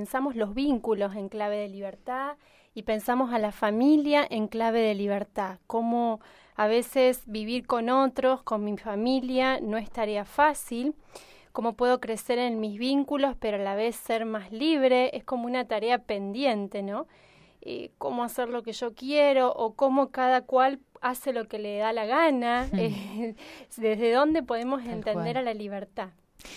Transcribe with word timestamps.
Pensamos 0.00 0.34
los 0.34 0.54
vínculos 0.54 1.14
en 1.14 1.28
clave 1.28 1.58
de 1.58 1.68
libertad 1.68 2.38
y 2.72 2.84
pensamos 2.84 3.34
a 3.34 3.38
la 3.38 3.52
familia 3.52 4.26
en 4.30 4.48
clave 4.48 4.80
de 4.80 4.94
libertad, 4.94 5.58
cómo 5.66 6.20
a 6.56 6.68
veces 6.68 7.22
vivir 7.26 7.66
con 7.66 7.90
otros, 7.90 8.42
con 8.42 8.64
mi 8.64 8.78
familia, 8.78 9.60
no 9.60 9.76
es 9.76 9.90
tarea 9.90 10.24
fácil, 10.24 10.94
cómo 11.52 11.74
puedo 11.74 12.00
crecer 12.00 12.38
en 12.38 12.60
mis 12.60 12.78
vínculos, 12.78 13.36
pero 13.38 13.58
a 13.58 13.60
la 13.60 13.74
vez 13.74 13.94
ser 13.94 14.24
más 14.24 14.50
libre, 14.50 15.14
es 15.14 15.22
como 15.22 15.44
una 15.44 15.66
tarea 15.66 15.98
pendiente, 15.98 16.82
¿no? 16.82 17.06
Eh, 17.60 17.90
cómo 17.98 18.24
hacer 18.24 18.48
lo 18.48 18.62
que 18.62 18.72
yo 18.72 18.94
quiero 18.94 19.52
o 19.52 19.74
cómo 19.74 20.08
cada 20.08 20.40
cual 20.46 20.80
hace 21.02 21.34
lo 21.34 21.46
que 21.46 21.58
le 21.58 21.76
da 21.76 21.92
la 21.92 22.06
gana, 22.06 22.70
hmm. 22.72 22.76
eh, 22.78 23.34
desde 23.76 24.12
dónde 24.12 24.42
podemos 24.42 24.82
entender 24.82 25.36
a 25.36 25.42
la 25.42 25.52
libertad. 25.52 26.08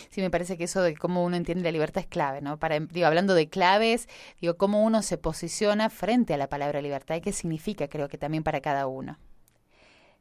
Sí, 0.09 0.21
me 0.21 0.29
parece 0.29 0.57
que 0.57 0.65
eso 0.65 0.81
de 0.81 0.95
cómo 0.95 1.23
uno 1.23 1.35
entiende 1.35 1.63
la 1.63 1.71
libertad 1.71 2.01
es 2.01 2.07
clave, 2.07 2.41
¿no? 2.41 2.57
Para, 2.57 2.79
digo, 2.79 3.07
hablando 3.07 3.33
de 3.33 3.49
claves, 3.49 4.07
digo, 4.41 4.57
cómo 4.57 4.83
uno 4.83 5.01
se 5.01 5.17
posiciona 5.17 5.89
frente 5.89 6.33
a 6.33 6.37
la 6.37 6.49
palabra 6.49 6.81
libertad 6.81 7.15
y 7.15 7.21
qué 7.21 7.31
significa, 7.31 7.87
creo 7.87 8.09
que 8.09 8.17
también 8.17 8.43
para 8.43 8.61
cada 8.61 8.87
uno. 8.87 9.17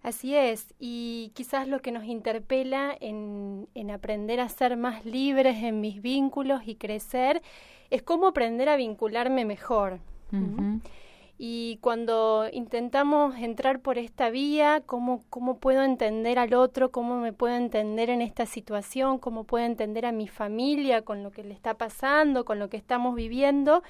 Así 0.02 0.34
es, 0.34 0.74
y 0.80 1.30
quizás 1.34 1.68
lo 1.68 1.80
que 1.80 1.92
nos 1.92 2.04
interpela 2.04 2.96
en, 3.00 3.68
aprender 3.92 4.40
a 4.40 4.48
ser 4.48 4.76
más 4.76 5.04
libres 5.04 5.62
en 5.62 5.80
mis 5.80 6.02
vínculos 6.02 6.62
y 6.66 6.74
crecer 6.74 7.40
es 7.90 8.02
cómo 8.02 8.26
aprender 8.26 8.68
a 8.68 8.76
vincularme 8.76 9.44
mejor. 9.44 10.00
Y 11.44 11.78
cuando 11.78 12.48
intentamos 12.52 13.34
entrar 13.36 13.80
por 13.80 13.98
esta 13.98 14.30
vía, 14.30 14.80
¿cómo, 14.86 15.24
¿cómo 15.28 15.58
puedo 15.58 15.82
entender 15.82 16.38
al 16.38 16.54
otro? 16.54 16.92
¿Cómo 16.92 17.16
me 17.16 17.32
puedo 17.32 17.56
entender 17.56 18.10
en 18.10 18.22
esta 18.22 18.46
situación? 18.46 19.18
¿Cómo 19.18 19.42
puedo 19.42 19.64
entender 19.64 20.06
a 20.06 20.12
mi 20.12 20.28
familia 20.28 21.02
con 21.02 21.24
lo 21.24 21.32
que 21.32 21.42
le 21.42 21.52
está 21.52 21.74
pasando, 21.74 22.44
con 22.44 22.60
lo 22.60 22.68
que 22.68 22.76
estamos 22.76 23.16
viviendo? 23.16 23.82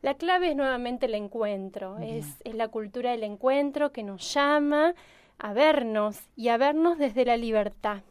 La 0.00 0.14
clave 0.14 0.50
es 0.50 0.54
nuevamente 0.54 1.06
el 1.06 1.16
encuentro, 1.16 1.98
es, 1.98 2.40
es 2.44 2.54
la 2.54 2.68
cultura 2.68 3.10
del 3.10 3.24
encuentro 3.24 3.90
que 3.90 4.04
nos 4.04 4.32
llama 4.32 4.94
a 5.38 5.52
vernos 5.52 6.20
y 6.36 6.50
a 6.50 6.56
vernos 6.56 6.98
desde 6.98 7.24
la 7.24 7.36
libertad. 7.36 8.02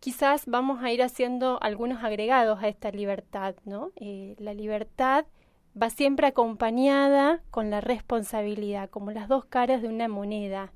Quizás 0.00 0.46
vamos 0.46 0.82
a 0.82 0.90
ir 0.90 1.02
haciendo 1.02 1.58
algunos 1.60 2.02
agregados 2.02 2.62
a 2.62 2.68
esta 2.68 2.90
libertad, 2.90 3.54
¿no? 3.66 3.90
Eh, 3.96 4.34
la 4.38 4.54
libertad 4.54 5.26
va 5.80 5.90
siempre 5.90 6.26
acompañada 6.26 7.42
con 7.50 7.70
la 7.70 7.80
responsabilidad, 7.80 8.90
como 8.90 9.10
las 9.10 9.28
dos 9.28 9.44
caras 9.44 9.82
de 9.82 9.88
una 9.88 10.08
moneda. 10.08 10.72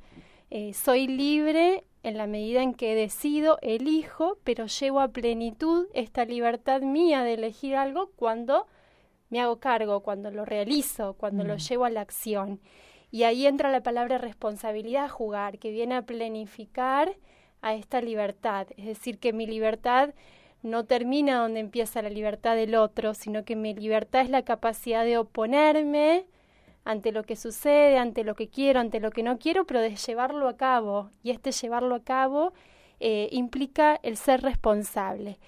Eh, 0.51 0.73
soy 0.75 1.07
libre 1.07 1.85
en 2.03 2.17
la 2.17 2.27
medida 2.27 2.63
en 2.63 2.75
que 2.75 2.95
decido, 2.95 3.59
elijo, 3.63 4.39
pero 4.45 4.67
llevo 4.67 5.01
a 5.01 5.09
plenitud 5.09 5.87
esta 5.93 6.25
libertad 6.25 6.83
mía 6.83 7.23
de 7.23 7.35
elegir 7.35 7.77
algo 7.77 8.11
cuando 8.17 8.67
me 9.29 9.41
hago 9.41 9.59
cargo, 9.59 10.01
cuando 10.01 10.31
lo 10.31 10.45
realizo, 10.45 11.15
cuando 11.15 11.45
lo 11.45 11.55
mm. 11.55 11.59
llevo 11.59 11.85
a 11.85 11.91
la 11.91 12.01
acción. 12.01 12.61
Y 13.11 13.25
ahí 13.25 13.47
entra 13.47 13.73
la 13.73 13.83
palabra 13.83 14.19
responsabilidad 14.19 15.07
a 15.07 15.09
jugar, 15.09 15.59
que 15.59 15.71
viene 15.71 15.97
a 15.97 16.03
planificar 16.03 17.17
a 17.61 17.75
esta 17.75 18.01
libertad. 18.01 18.69
Es 18.77 18.87
decir, 18.87 19.19
que 19.19 19.33
mi 19.33 19.47
libertad 19.47 20.15
no 20.67 20.85
termina 20.85 21.39
donde 21.41 21.61
empieza 21.61 22.03
la 22.03 22.11
libertad 22.11 22.57
del 22.57 22.75
otro, 22.75 23.15
sino 23.15 23.45
que 23.45 23.57
mi 23.57 23.75
libertad 23.75 24.23
es 24.23 24.31
la 24.31 24.43
capacidad 24.43 25.05
de 25.05 25.19
oponerme 25.19 26.27
ante 26.85 27.13
lo 27.13 27.25
que 27.25 27.37
sucede, 27.37 27.99
ante 27.99 28.25
lo 28.25 28.35
que 28.35 28.49
quiero, 28.49 28.81
ante 28.81 29.01
lo 29.01 29.11
que 29.11 29.23
no 29.23 29.39
quiero, 29.39 29.67
pero 29.67 29.81
de 29.81 29.97
llevarlo 29.97 30.49
a 30.49 30.57
cabo. 30.57 31.11
Y 31.23 31.31
este 31.31 31.53
llevarlo 31.53 31.95
a 31.95 32.05
cabo 32.05 32.53
eh, 33.01 33.29
implica 33.33 33.99
el 34.03 34.17
ser 34.17 34.43
responsable. 34.43 35.39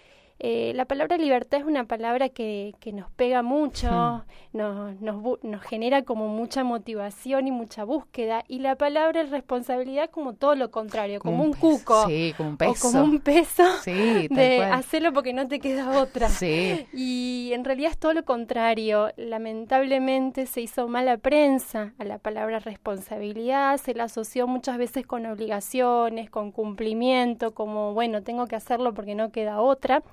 Eh, 0.41 0.72
la 0.77 0.84
palabra 0.84 1.17
libertad 1.17 1.58
es 1.58 1.67
una 1.67 1.84
palabra 1.84 2.28
que, 2.28 2.72
que 2.78 2.92
nos 2.92 3.11
pega 3.11 3.42
mucho, 3.42 3.89
hmm. 3.91 4.56
nos, 4.56 5.00
nos, 5.00 5.42
nos, 5.42 5.62
genera 5.62 6.03
como 6.03 6.28
mucha 6.28 6.62
motivación 6.62 7.48
y 7.48 7.50
mucha 7.50 7.83
búsqueda, 7.83 8.44
y 8.47 8.61
la 8.61 8.77
palabra 8.77 9.25
responsabilidad 9.25 10.11
como 10.11 10.34
todo 10.34 10.55
lo 10.55 10.70
contrario, 10.70 11.19
como, 11.19 11.42
un, 11.42 11.53
cuco, 11.54 12.04
como 12.37 12.50
un 12.50 12.56
peso. 12.56 12.88
o 12.88 12.93
como 12.93 13.04
un 13.04 13.19
peso 13.19 13.65
de 13.84 14.62
hacerlo 14.62 15.12
porque 15.12 15.32
no 15.32 15.48
te 15.48 15.59
queda 15.59 16.00
otra. 16.00 16.28
Y 16.41 17.50
en 17.53 17.65
realidad 17.65 17.91
es 17.91 17.98
todo 17.98 18.15
lo 18.15 18.25
contrario. 18.25 19.10
Lamentablemente 19.16 20.47
se 20.47 20.60
hizo 20.60 20.87
mala 20.87 21.16
prensa 21.16 21.94
a 21.98 22.04
la 22.04 22.19
palabra 22.19 22.60
responsabilidad, 22.60 23.77
se 23.78 23.93
la 23.93 24.04
asoció 24.04 24.47
muchas 24.47 24.78
veces 24.78 25.04
con 25.04 25.27
obligaciones, 25.27 26.31
con 26.31 26.53
cumplimiento, 26.53 27.54
como 27.54 27.93
bueno, 27.93 28.22
tengo 28.22 28.47
que 28.47 28.54
hacerlo 28.54 28.94
porque 28.94 29.16
no 29.16 29.32
queda 29.32 29.60
otra. 29.60 30.04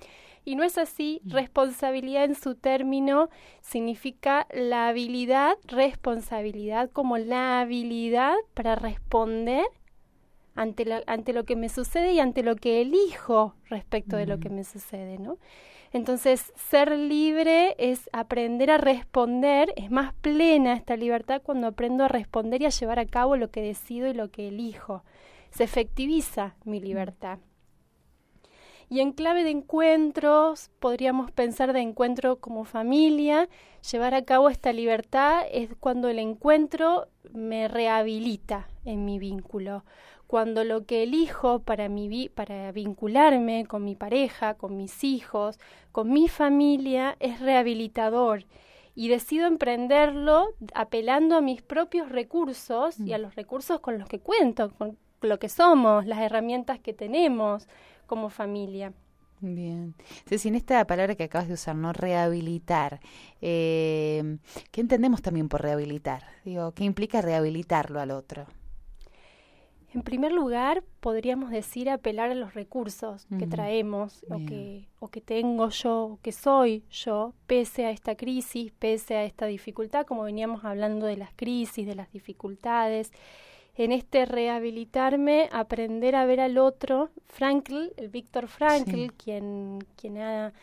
Y 0.45 0.56
no 0.56 0.63
es 0.63 0.78
así, 0.78 1.22
mm. 1.23 1.31
responsabilidad 1.31 2.25
en 2.25 2.35
su 2.35 2.53
término 2.56 3.29
significa 3.61 4.47
la 4.53 4.88
habilidad, 4.88 5.57
responsabilidad 5.66 6.91
como 6.91 7.17
la 7.17 7.61
habilidad 7.61 8.35
para 8.53 8.75
responder 8.75 9.66
ante, 10.53 11.03
ante 11.07 11.34
lo 11.34 11.45
que 11.45 11.55
me 11.55 11.67
sucede 11.67 12.13
y 12.13 12.19
ante 12.19 12.44
lo 12.44 12.55
que 12.55 12.81
elijo 12.81 13.55
respecto 13.69 14.16
de 14.17 14.28
lo 14.28 14.39
que 14.39 14.50
mm. 14.50 14.55
me 14.55 14.63
sucede, 14.63 15.17
¿no? 15.17 15.39
Entonces, 15.91 16.51
ser 16.57 16.91
libre 16.91 17.75
es 17.78 18.09
aprender 18.11 18.69
a 18.69 18.78
responder, 18.78 19.73
es 19.78 19.89
más 19.89 20.13
plena 20.16 20.73
esta 20.73 20.97
libertad 20.97 21.41
cuando 21.41 21.67
aprendo 21.67 22.03
a 22.03 22.09
responder 22.09 22.61
y 22.61 22.66
a 22.66 22.69
llevar 22.69 23.00
a 23.00 23.05
cabo 23.05 23.38
lo 23.38 23.50
que 23.50 23.61
decido 23.61 24.07
y 24.07 24.13
lo 24.13 24.29
que 24.29 24.50
elijo. 24.50 25.03
Se 25.51 25.63
efectiviza 25.63 26.55
mi 26.66 26.81
libertad. 26.81 27.39
Y 28.90 29.00
en 29.00 29.13
clave 29.13 29.44
de 29.44 29.50
encuentros, 29.50 30.69
podríamos 30.79 31.31
pensar 31.31 31.73
de 31.73 31.81
encuentro 31.81 32.38
como 32.38 32.66
familia, 32.66 33.50
llevar 33.91 34.13
a 34.13 34.23
cabo 34.23 34.50
esta 34.50 34.73
libertad 34.73 35.41
es 35.51 35.69
cuando 35.79 36.07
el 36.09 36.19
encuentro 36.19 37.07
me 37.34 37.68
rehabilita 37.68 38.68
en 38.84 39.06
mi 39.06 39.19
vínculo, 39.19 39.84
cuando 40.28 40.63
lo 40.63 40.85
que 40.85 41.03
elijo 41.03 41.59
para, 41.59 41.90
mi 41.90 42.29
para 42.29 42.72
vincularme 42.72 43.66
con 43.66 43.84
mi 43.84 43.96
pareja, 43.96 44.56
con 44.56 44.78
mis 44.78 45.03
hijos, 45.03 45.59
con 45.91 46.12
mi 46.12 46.28
familia, 46.28 47.16
es 47.19 47.40
rehabilitador. 47.40 48.46
Y 48.97 49.09
decido 49.09 49.46
emprenderlo 49.46 50.47
apelando 50.73 51.35
a 51.35 51.41
mis 51.41 51.62
propios 51.62 52.09
recursos 52.09 52.97
y 53.00 53.13
a 53.13 53.17
mm. 53.17 53.22
los 53.22 53.35
recursos 53.35 53.81
con 53.81 54.00
los 54.00 54.07
que 54.07 54.19
cuento, 54.19 54.72
con 54.78 54.97
lo 55.22 55.38
que 55.38 55.50
somos, 55.50 56.06
las 56.06 56.19
herramientas 56.19 56.79
que 56.79 56.94
tenemos, 56.94 57.67
como 58.05 58.29
familia. 58.29 58.93
Bien. 59.41 59.95
Entonces, 59.99 60.45
en 60.45 60.55
esta 60.55 60.85
palabra 60.88 61.16
que 61.16 61.23
acabas 61.23 61.47
de 61.47 61.55
usar, 61.55 61.75
¿no? 61.75 61.93
Rehabilitar. 61.93 62.99
Eh, 63.41 64.38
¿Qué 64.71 64.81
entendemos 64.81 65.21
también 65.21 65.49
por 65.49 65.61
rehabilitar? 65.61 66.23
Digo, 66.45 66.71
¿qué 66.71 66.83
implica 66.83 67.21
rehabilitarlo 67.21 67.99
al 67.99 68.11
otro? 68.11 68.47
En 69.93 70.01
primer 70.01 70.33
lugar, 70.33 70.83
podríamos 70.99 71.51
decir 71.51 71.89
apelar 71.89 72.29
a 72.29 72.35
los 72.35 72.53
recursos 72.53 73.27
que 73.39 73.47
traemos 73.47 74.25
o 74.29 74.39
que, 74.45 74.89
o 74.99 75.07
que 75.07 75.22
tengo 75.22 75.69
yo, 75.69 76.03
o 76.03 76.19
que 76.22 76.33
soy 76.33 76.83
yo, 76.91 77.33
pese 77.47 77.85
a 77.85 77.91
esta 77.91 78.16
crisis, 78.16 78.73
pese 78.77 79.16
a 79.16 79.23
esta 79.23 79.45
dificultad, 79.45 80.05
como 80.05 80.23
veníamos 80.23 80.66
hablando 80.66 81.05
de 81.05 81.16
las 81.16 81.31
crisis, 81.33 81.87
de 81.87 81.95
las 81.95 82.11
dificultades 82.11 83.13
en 83.75 83.91
este 83.91 84.25
rehabilitarme, 84.25 85.50
aprender 85.52 86.16
a 86.16 86.25
ver 86.25 86.40
al 86.40 86.58
otro, 86.58 87.09
Frankl, 87.25 87.90
el 87.97 88.09
Víctor 88.09 88.47
Frankl, 88.47 89.08
quien, 89.18 89.80
quien 89.97 90.18
ha 90.18 90.53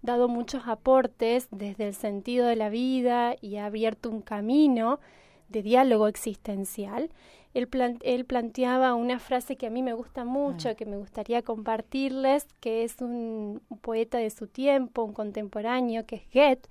dado 0.00 0.28
muchos 0.28 0.66
aportes 0.66 1.48
desde 1.50 1.88
el 1.88 1.94
sentido 1.94 2.46
de 2.46 2.56
la 2.56 2.70
vida 2.70 3.36
y 3.40 3.56
ha 3.56 3.66
abierto 3.66 4.08
un 4.10 4.22
camino 4.22 5.00
de 5.48 5.62
diálogo 5.62 6.08
existencial. 6.08 7.10
Él, 7.52 7.68
él 8.00 8.24
planteaba 8.24 8.94
una 8.94 9.18
frase 9.18 9.56
que 9.56 9.66
a 9.66 9.70
mí 9.70 9.82
me 9.82 9.92
gusta 9.92 10.24
mucho, 10.24 10.70
ah. 10.70 10.74
que 10.74 10.86
me 10.86 10.96
gustaría 10.96 11.42
compartirles, 11.42 12.46
que 12.60 12.84
es 12.84 13.02
un, 13.02 13.60
un 13.68 13.78
poeta 13.78 14.16
de 14.16 14.30
su 14.30 14.46
tiempo, 14.46 15.02
un 15.02 15.12
contemporáneo, 15.12 16.06
que 16.06 16.16
es 16.16 16.22
Goethe, 16.32 16.70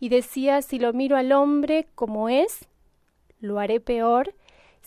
y 0.00 0.08
decía, 0.08 0.62
si 0.62 0.78
lo 0.78 0.94
miro 0.94 1.18
al 1.18 1.32
hombre 1.32 1.86
como 1.94 2.30
es, 2.30 2.66
lo 3.40 3.58
haré 3.58 3.78
peor, 3.80 4.34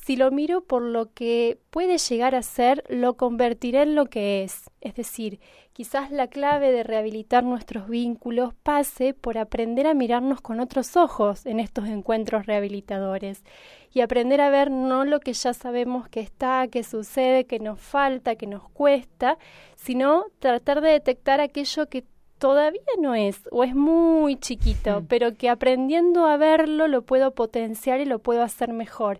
si 0.07 0.15
lo 0.15 0.31
miro 0.31 0.61
por 0.61 0.83
lo 0.83 1.11
que 1.13 1.59
puede 1.69 1.97
llegar 1.97 2.33
a 2.33 2.41
ser, 2.41 2.81
lo 2.87 3.17
convertiré 3.17 3.81
en 3.81 3.93
lo 3.93 4.05
que 4.05 4.41
es. 4.41 4.71
Es 4.79 4.95
decir, 4.95 5.41
quizás 5.73 6.11
la 6.11 6.27
clave 6.27 6.71
de 6.71 6.83
rehabilitar 6.83 7.43
nuestros 7.43 7.89
vínculos 7.89 8.53
pase 8.63 9.13
por 9.13 9.37
aprender 9.37 9.85
a 9.85 9.93
mirarnos 9.93 10.39
con 10.39 10.61
otros 10.61 10.95
ojos 10.95 11.45
en 11.45 11.59
estos 11.59 11.89
encuentros 11.89 12.45
rehabilitadores 12.45 13.43
y 13.91 13.99
aprender 13.99 14.39
a 14.39 14.49
ver 14.49 14.71
no 14.71 15.03
lo 15.03 15.19
que 15.19 15.33
ya 15.33 15.53
sabemos 15.53 16.07
que 16.07 16.21
está, 16.21 16.69
que 16.69 16.83
sucede, 16.83 17.43
que 17.43 17.59
nos 17.59 17.77
falta, 17.77 18.35
que 18.35 18.47
nos 18.47 18.63
cuesta, 18.69 19.37
sino 19.75 20.27
tratar 20.39 20.79
de 20.79 20.91
detectar 20.91 21.41
aquello 21.41 21.89
que 21.89 22.05
todavía 22.37 22.79
no 23.01 23.13
es 23.13 23.41
o 23.51 23.65
es 23.65 23.75
muy 23.75 24.37
chiquito, 24.37 25.03
pero 25.09 25.33
que 25.33 25.49
aprendiendo 25.49 26.27
a 26.27 26.37
verlo 26.37 26.87
lo 26.87 27.01
puedo 27.01 27.31
potenciar 27.31 27.99
y 27.99 28.05
lo 28.05 28.19
puedo 28.19 28.41
hacer 28.41 28.71
mejor 28.71 29.19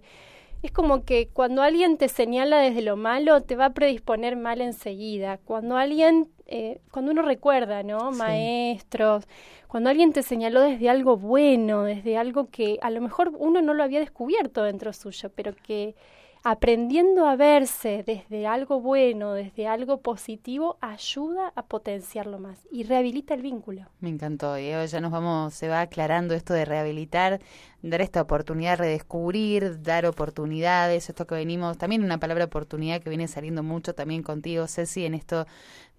es 0.64 0.72
como 0.72 1.06
que 1.06 1.30
cuando 1.30 1.62
alguien 1.62 1.98
te 1.98 2.10
señala 2.10 2.60
desde 2.60 2.82
lo 2.82 2.98
malo, 2.98 3.42
te 3.42 3.56
va 3.56 3.66
a 3.66 3.74
predisponer 3.74 4.36
mal 4.36 4.62
enseguida. 4.62 5.38
Cuando 5.38 5.78
alguien 5.78 6.30
eh, 6.48 6.80
cuando 6.92 7.12
uno 7.12 7.24
recuerda, 7.24 7.84
¿no? 7.84 8.12
Maestros, 8.12 9.26
cuando 9.68 9.90
alguien 9.90 10.14
te 10.14 10.24
señaló 10.24 10.62
desde 10.62 10.90
algo 10.90 11.18
bueno, 11.18 11.84
desde 11.84 12.18
algo 12.18 12.50
que 12.50 12.80
a 12.82 12.90
lo 12.90 13.02
mejor 13.02 13.34
uno 13.38 13.62
no 13.62 13.74
lo 13.74 13.84
había 13.84 14.00
descubierto 14.00 14.64
dentro 14.64 14.94
suyo, 14.94 15.30
pero 15.36 15.54
que 15.54 15.94
aprendiendo 16.44 17.26
a 17.28 17.36
verse 17.36 18.04
desde 18.06 18.48
algo 18.48 18.82
bueno, 18.82 19.34
desde 19.34 19.68
algo 19.68 20.02
positivo, 20.02 20.78
ayuda 20.82 21.52
a 21.56 21.66
potenciarlo 21.66 22.40
más 22.40 22.68
y 22.72 22.84
rehabilita 22.84 23.34
el 23.34 23.42
vínculo. 23.42 23.88
Me 24.00 24.10
encantó, 24.10 24.58
y 24.58 24.70
ya 24.70 25.02
nos 25.02 25.12
vamos, 25.12 25.54
se 25.54 25.68
va 25.68 25.82
aclarando 25.82 26.34
esto 26.34 26.54
de 26.54 26.66
rehabilitar, 26.66 27.40
dar 27.82 28.02
esta 28.02 28.22
oportunidad, 28.22 28.78
redescubrir, 28.78 29.82
dar 29.82 30.06
oportunidades, 30.06 31.10
esto 31.10 31.28
que 31.28 31.36
venimos, 31.36 31.78
también 31.78 32.04
una 32.04 32.20
palabra 32.20 32.46
oportunidad 32.46 33.02
que 33.02 33.10
viene 33.10 33.28
saliendo 33.28 33.64
mucho 33.64 33.94
también 33.94 34.24
contigo, 34.24 34.68
Ceci, 34.68 35.06
en 35.06 35.14
esto 35.14 35.46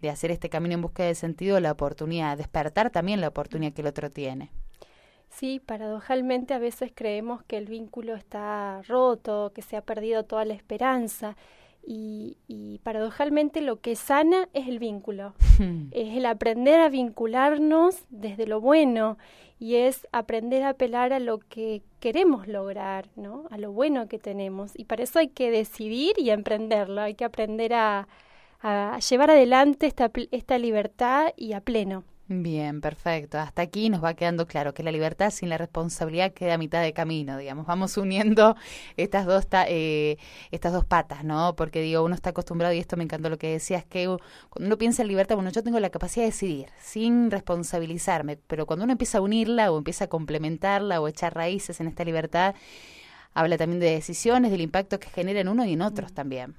de 0.01 0.11
hacer 0.11 0.31
este 0.31 0.49
camino 0.49 0.75
en 0.75 0.83
búsqueda 0.83 1.09
de 1.09 1.15
sentido, 1.15 1.61
la 1.61 1.73
oportunidad, 1.73 2.37
despertar 2.39 2.91
también 2.91 3.21
la 3.21 3.29
oportunidad 3.29 3.73
que 3.73 3.83
el 3.83 3.89
otro 3.89 4.11
tiene. 4.11 4.51
Sí, 5.29 5.61
paradojalmente 5.65 6.55
a 6.55 6.59
veces 6.59 6.93
creemos 6.95 7.43
que 7.45 7.59
el 7.59 7.67
vínculo 7.67 8.15
está 8.15 8.83
roto, 8.89 9.53
que 9.55 9.63
se 9.63 9.77
ha 9.77 9.83
perdido 9.83 10.25
toda 10.25 10.45
la 10.45 10.55
esperanza. 10.55 11.37
Y, 11.87 12.37
y 12.49 12.81
paradojalmente 12.81 13.61
lo 13.61 13.81
que 13.81 13.97
sana 13.97 14.49
es 14.53 14.69
el 14.69 14.79
vínculo, 14.79 15.35
es 15.93 16.17
el 16.17 16.27
aprender 16.27 16.81
a 16.81 16.89
vincularnos 16.89 18.05
desde 18.11 18.47
lo 18.47 18.61
bueno 18.61 19.17
y 19.59 19.77
es 19.77 20.07
aprender 20.13 20.65
a 20.65 20.71
apelar 20.71 21.13
a 21.13 21.19
lo 21.19 21.39
que 21.39 21.83
queremos 21.99 22.47
lograr, 22.47 23.09
¿no? 23.17 23.47
A 23.51 23.59
lo 23.59 23.73
bueno 23.73 24.07
que 24.07 24.19
tenemos. 24.19 24.73
Y 24.77 24.85
para 24.85 25.03
eso 25.03 25.19
hay 25.19 25.29
que 25.29 25.51
decidir 25.51 26.15
y 26.19 26.31
emprenderlo, 26.31 27.01
hay 27.01 27.15
que 27.15 27.25
aprender 27.25 27.75
a, 27.75 28.07
a 28.61 28.99
llevar 28.99 29.31
adelante 29.31 29.87
esta, 29.87 30.11
esta 30.31 30.59
libertad 30.59 31.33
y 31.37 31.53
a 31.55 31.61
pleno. 31.61 32.05
Bien, 32.31 32.83
perfecto. 32.83 33.39
Hasta 33.39 33.63
aquí 33.63 33.89
nos 33.89 34.05
va 34.05 34.13
quedando 34.13 34.47
claro 34.47 34.75
que 34.75 34.83
la 34.83 34.93
libertad 34.93 35.31
sin 35.31 35.49
la 35.49 35.57
responsabilidad 35.57 36.35
queda 36.35 36.55
a 36.55 36.59
mitad 36.59 36.83
de 36.83 36.93
camino, 36.93 37.39
digamos. 37.39 37.67
Vamos 37.67 37.97
uniendo 37.97 38.55
estas 38.99 39.25
dos, 39.25 39.47
eh, 39.67 40.19
estas 40.51 40.75
dos 40.75 40.85
patas, 40.85 41.25
¿no? 41.25 41.57
Porque 41.57 41.81
digo, 41.81 42.05
uno 42.05 42.15
está 42.15 42.31
acostumbrado, 42.31 42.75
y 42.75 42.79
esto 42.81 42.99
me 42.99 43.05
encantó 43.05 43.31
lo 43.31 43.39
que 43.39 43.49
decías, 43.53 43.87
que 43.87 44.05
cuando 44.51 44.67
uno 44.67 44.77
piensa 44.77 45.01
en 45.01 45.09
libertad, 45.09 45.37
bueno, 45.37 45.51
yo 45.51 45.63
tengo 45.63 45.81
la 45.81 45.89
capacidad 45.89 46.25
de 46.25 46.31
decidir 46.31 46.67
sin 46.79 47.31
responsabilizarme, 47.31 48.37
pero 48.37 48.67
cuando 48.67 48.85
uno 48.85 48.93
empieza 48.93 49.19
a 49.19 49.21
unirla 49.23 49.73
o 49.73 49.79
empieza 49.79 50.05
a 50.05 50.09
complementarla 50.09 51.01
o 51.01 51.09
echar 51.09 51.35
raíces 51.35 51.81
en 51.81 51.87
esta 51.89 52.05
libertad, 52.05 52.55
habla 53.33 53.57
también 53.57 53.81
de 53.81 53.91
decisiones, 53.91 54.51
del 54.51 54.61
impacto 54.61 55.01
que 55.01 55.09
genera 55.09 55.41
en 55.41 55.49
uno 55.49 55.65
y 55.65 55.73
en 55.73 55.81
otros 55.81 56.13
mm. 56.13 56.15
también. 56.15 56.57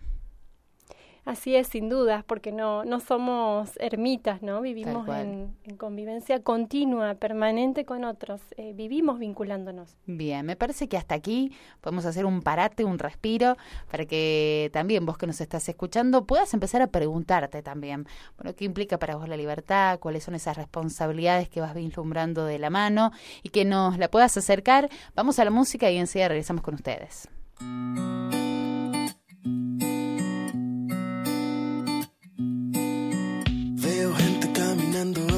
Así 1.29 1.55
es, 1.55 1.67
sin 1.67 1.89
dudas, 1.89 2.23
porque 2.23 2.51
no, 2.51 2.83
no 2.85 2.99
somos 2.99 3.69
ermitas, 3.79 4.41
¿no? 4.41 4.61
Vivimos 4.61 5.07
en, 5.09 5.53
convivencia 5.77 6.41
continua, 6.41 7.13
permanente 7.13 7.85
con 7.85 8.03
otros, 8.03 8.41
eh, 8.57 8.73
vivimos 8.73 9.19
vinculándonos. 9.19 9.95
Bien, 10.07 10.43
me 10.43 10.55
parece 10.55 10.89
que 10.89 10.97
hasta 10.97 11.13
aquí 11.13 11.51
podemos 11.81 12.05
hacer 12.05 12.25
un 12.25 12.41
parate, 12.41 12.83
un 12.83 12.97
respiro, 12.97 13.57
para 13.91 14.05
que 14.05 14.71
también 14.73 15.05
vos 15.05 15.19
que 15.19 15.27
nos 15.27 15.39
estás 15.39 15.69
escuchando 15.69 16.25
puedas 16.25 16.51
empezar 16.55 16.81
a 16.81 16.87
preguntarte 16.87 17.61
también, 17.61 18.07
bueno, 18.35 18.55
¿qué 18.55 18.65
implica 18.65 18.97
para 18.97 19.15
vos 19.15 19.29
la 19.29 19.37
libertad? 19.37 19.99
¿Cuáles 19.99 20.23
son 20.23 20.33
esas 20.33 20.57
responsabilidades 20.57 21.47
que 21.47 21.61
vas 21.61 21.75
vislumbrando 21.75 22.45
de 22.45 22.57
la 22.57 22.71
mano? 22.71 23.11
Y 23.43 23.49
que 23.49 23.65
nos 23.65 23.99
la 23.99 24.09
puedas 24.09 24.35
acercar. 24.35 24.89
Vamos 25.13 25.37
a 25.37 25.45
la 25.45 25.51
música 25.51 25.91
y 25.91 25.97
enseguida 25.97 26.29
regresamos 26.29 26.63
con 26.63 26.73
ustedes. 26.73 27.29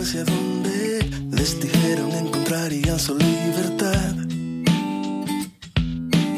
Hacia 0.02 0.24
donde 0.24 1.06
les 1.32 1.60
dijeron 1.62 2.12
encontrarían 2.12 2.98
su 2.98 3.16
libertad. 3.16 4.16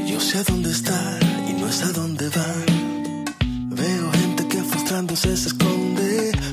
Yo 0.06 0.20
sé 0.20 0.40
a 0.40 0.44
dónde 0.44 0.70
está 0.70 1.20
y 1.50 1.54
no 1.54 1.72
sé 1.72 1.86
a 1.86 1.92
dónde 1.94 2.28
van. 2.30 3.26
Veo 3.70 4.12
gente 4.12 4.48
que 4.50 4.58
frustrándose 4.64 5.38
se 5.38 5.48
esconde. 5.48 6.53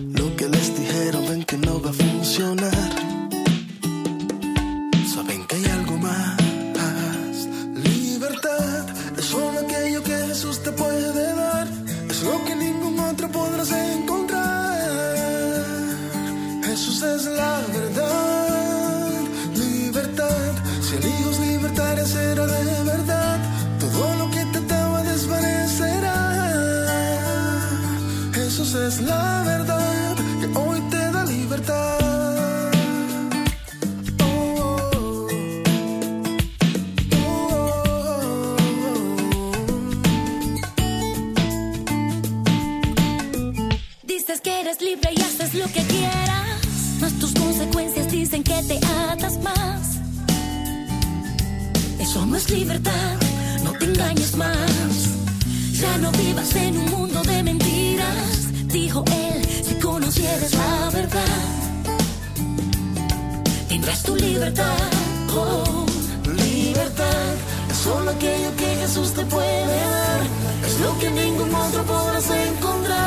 Libertad, 64.41 64.91
oh, 65.37 65.85
libertad. 66.25 67.35
Es 67.71 67.77
solo 67.77 68.11
aquello 68.11 68.57
que 68.57 68.67
Jesús 68.81 69.13
te 69.13 69.23
puede 69.27 69.67
dar, 69.67 70.21
es 70.65 70.81
lo 70.81 70.99
que 70.99 71.11
ningún 71.11 71.55
otro 71.55 71.83
podrás 71.85 72.31
encontrar. 72.31 73.01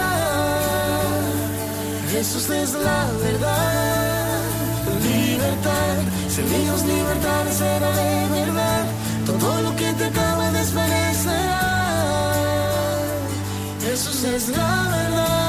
Jesús 2.12 2.50
es 2.51 2.74
la 2.74 3.07
verdad, 3.25 4.41
libertad. 5.01 5.95
Si 6.30 6.41
Dios 6.44 6.85
libertad 6.85 7.45
será 7.57 7.91
de 7.91 8.27
verdad. 8.39 8.86
Todo 9.25 9.62
lo 9.63 9.75
que 9.75 9.91
te 9.93 10.05
acaba 10.05 10.51
de 10.51 10.60
desvanecerá. 10.60 11.62
Jesús 13.81 14.24
es 14.24 14.50
la 14.50 14.89
verdad. 14.98 15.42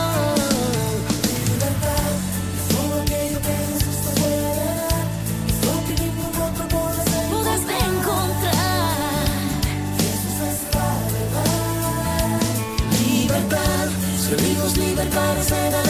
Dios 15.11 15.84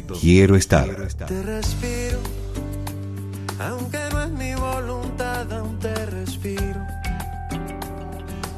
donde 0.00 0.20
quiero 0.20 0.56
estar. 0.56 0.88
Te 1.26 1.42
respiro, 1.42 2.18
aunque 3.60 3.98
no 4.12 4.22
es 4.24 4.30
mi 4.30 4.54
voluntad, 4.54 5.52
aún 5.52 5.78
te 5.78 5.94
respiro. 6.06 6.80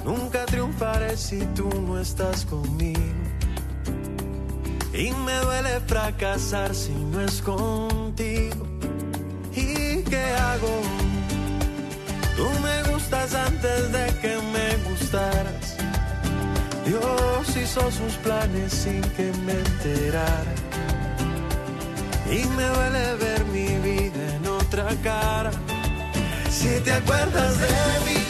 Nunca 0.05 0.47
triunfaré 0.47 1.17
si 1.17 1.41
tú 1.55 1.69
no 1.87 2.01
estás 2.01 2.45
conmigo. 2.45 3.01
Y 4.93 5.13
me 5.13 5.37
duele 5.41 5.81
fracasar 5.87 6.75
si 6.75 6.93
no 6.93 7.21
es 7.21 7.43
contigo. 7.43 8.67
¿Y 9.55 10.03
qué 10.03 10.25
hago? 10.39 10.81
Tú 12.37 12.49
me 12.63 12.93
gustas 12.93 13.35
antes 13.35 13.93
de 13.93 14.07
que 14.21 14.37
me 14.37 14.91
gustaras. 14.91 15.77
Dios 16.87 17.57
hizo 17.57 17.91
sus 17.91 18.15
planes 18.23 18.73
sin 18.73 19.03
que 19.17 19.33
me 19.45 19.53
enterara. 19.53 20.56
Y 22.31 22.45
me 22.45 22.65
duele 22.65 23.15
ver 23.17 23.45
mi 23.47 23.67
vida 23.79 24.37
en 24.37 24.47
otra 24.47 24.89
cara. 25.03 25.51
Si 26.51 26.81
te 26.81 26.93
acuerdas 26.93 27.61
de 27.61 27.67
mí. 27.67 28.21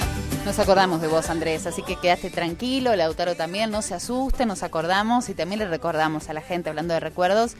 Nos 0.44 0.60
acordamos 0.60 1.00
de 1.00 1.08
vos, 1.08 1.28
Andrés, 1.28 1.66
así 1.66 1.82
que 1.82 1.96
quedaste 1.96 2.30
tranquilo, 2.30 2.94
Lautaro 2.94 3.34
también, 3.34 3.70
no 3.72 3.82
se 3.82 3.94
asuste, 3.94 4.46
nos 4.46 4.62
acordamos 4.62 5.28
y 5.28 5.34
también 5.34 5.58
le 5.58 5.66
recordamos 5.66 6.28
a 6.28 6.34
la 6.34 6.40
gente, 6.40 6.70
hablando 6.70 6.94
de 6.94 7.00
recuerdos, 7.00 7.56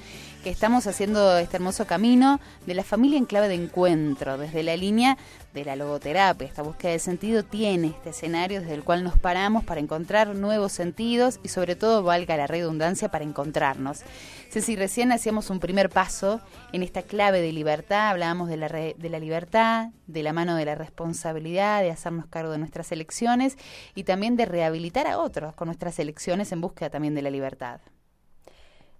que 0.46 0.52
estamos 0.52 0.86
haciendo 0.86 1.38
este 1.38 1.56
hermoso 1.56 1.88
camino 1.88 2.38
de 2.66 2.74
la 2.74 2.84
familia 2.84 3.18
en 3.18 3.24
clave 3.24 3.48
de 3.48 3.56
encuentro, 3.56 4.38
desde 4.38 4.62
la 4.62 4.76
línea 4.76 5.18
de 5.52 5.64
la 5.64 5.74
logoterapia. 5.74 6.46
Esta 6.46 6.62
búsqueda 6.62 6.92
de 6.92 7.00
sentido 7.00 7.42
tiene 7.42 7.88
este 7.88 8.10
escenario 8.10 8.60
desde 8.60 8.74
el 8.74 8.84
cual 8.84 9.02
nos 9.02 9.18
paramos 9.18 9.64
para 9.64 9.80
encontrar 9.80 10.36
nuevos 10.36 10.70
sentidos 10.70 11.40
y 11.42 11.48
sobre 11.48 11.74
todo, 11.74 12.04
valga 12.04 12.36
la 12.36 12.46
redundancia, 12.46 13.08
para 13.08 13.24
encontrarnos. 13.24 14.02
Ceci, 14.48 14.76
recién 14.76 15.10
hacíamos 15.10 15.50
un 15.50 15.58
primer 15.58 15.90
paso 15.90 16.40
en 16.72 16.84
esta 16.84 17.02
clave 17.02 17.40
de 17.40 17.50
libertad, 17.50 18.10
hablábamos 18.10 18.48
de 18.48 18.56
la, 18.56 18.68
de 18.68 19.08
la 19.10 19.18
libertad, 19.18 19.88
de 20.06 20.22
la 20.22 20.32
mano 20.32 20.54
de 20.54 20.64
la 20.64 20.76
responsabilidad, 20.76 21.82
de 21.82 21.90
hacernos 21.90 22.26
cargo 22.26 22.52
de 22.52 22.58
nuestras 22.58 22.92
elecciones 22.92 23.58
y 23.96 24.04
también 24.04 24.36
de 24.36 24.46
rehabilitar 24.46 25.08
a 25.08 25.18
otros 25.18 25.56
con 25.56 25.66
nuestras 25.66 25.98
elecciones 25.98 26.52
en 26.52 26.60
búsqueda 26.60 26.88
también 26.88 27.16
de 27.16 27.22
la 27.22 27.30
libertad. 27.30 27.80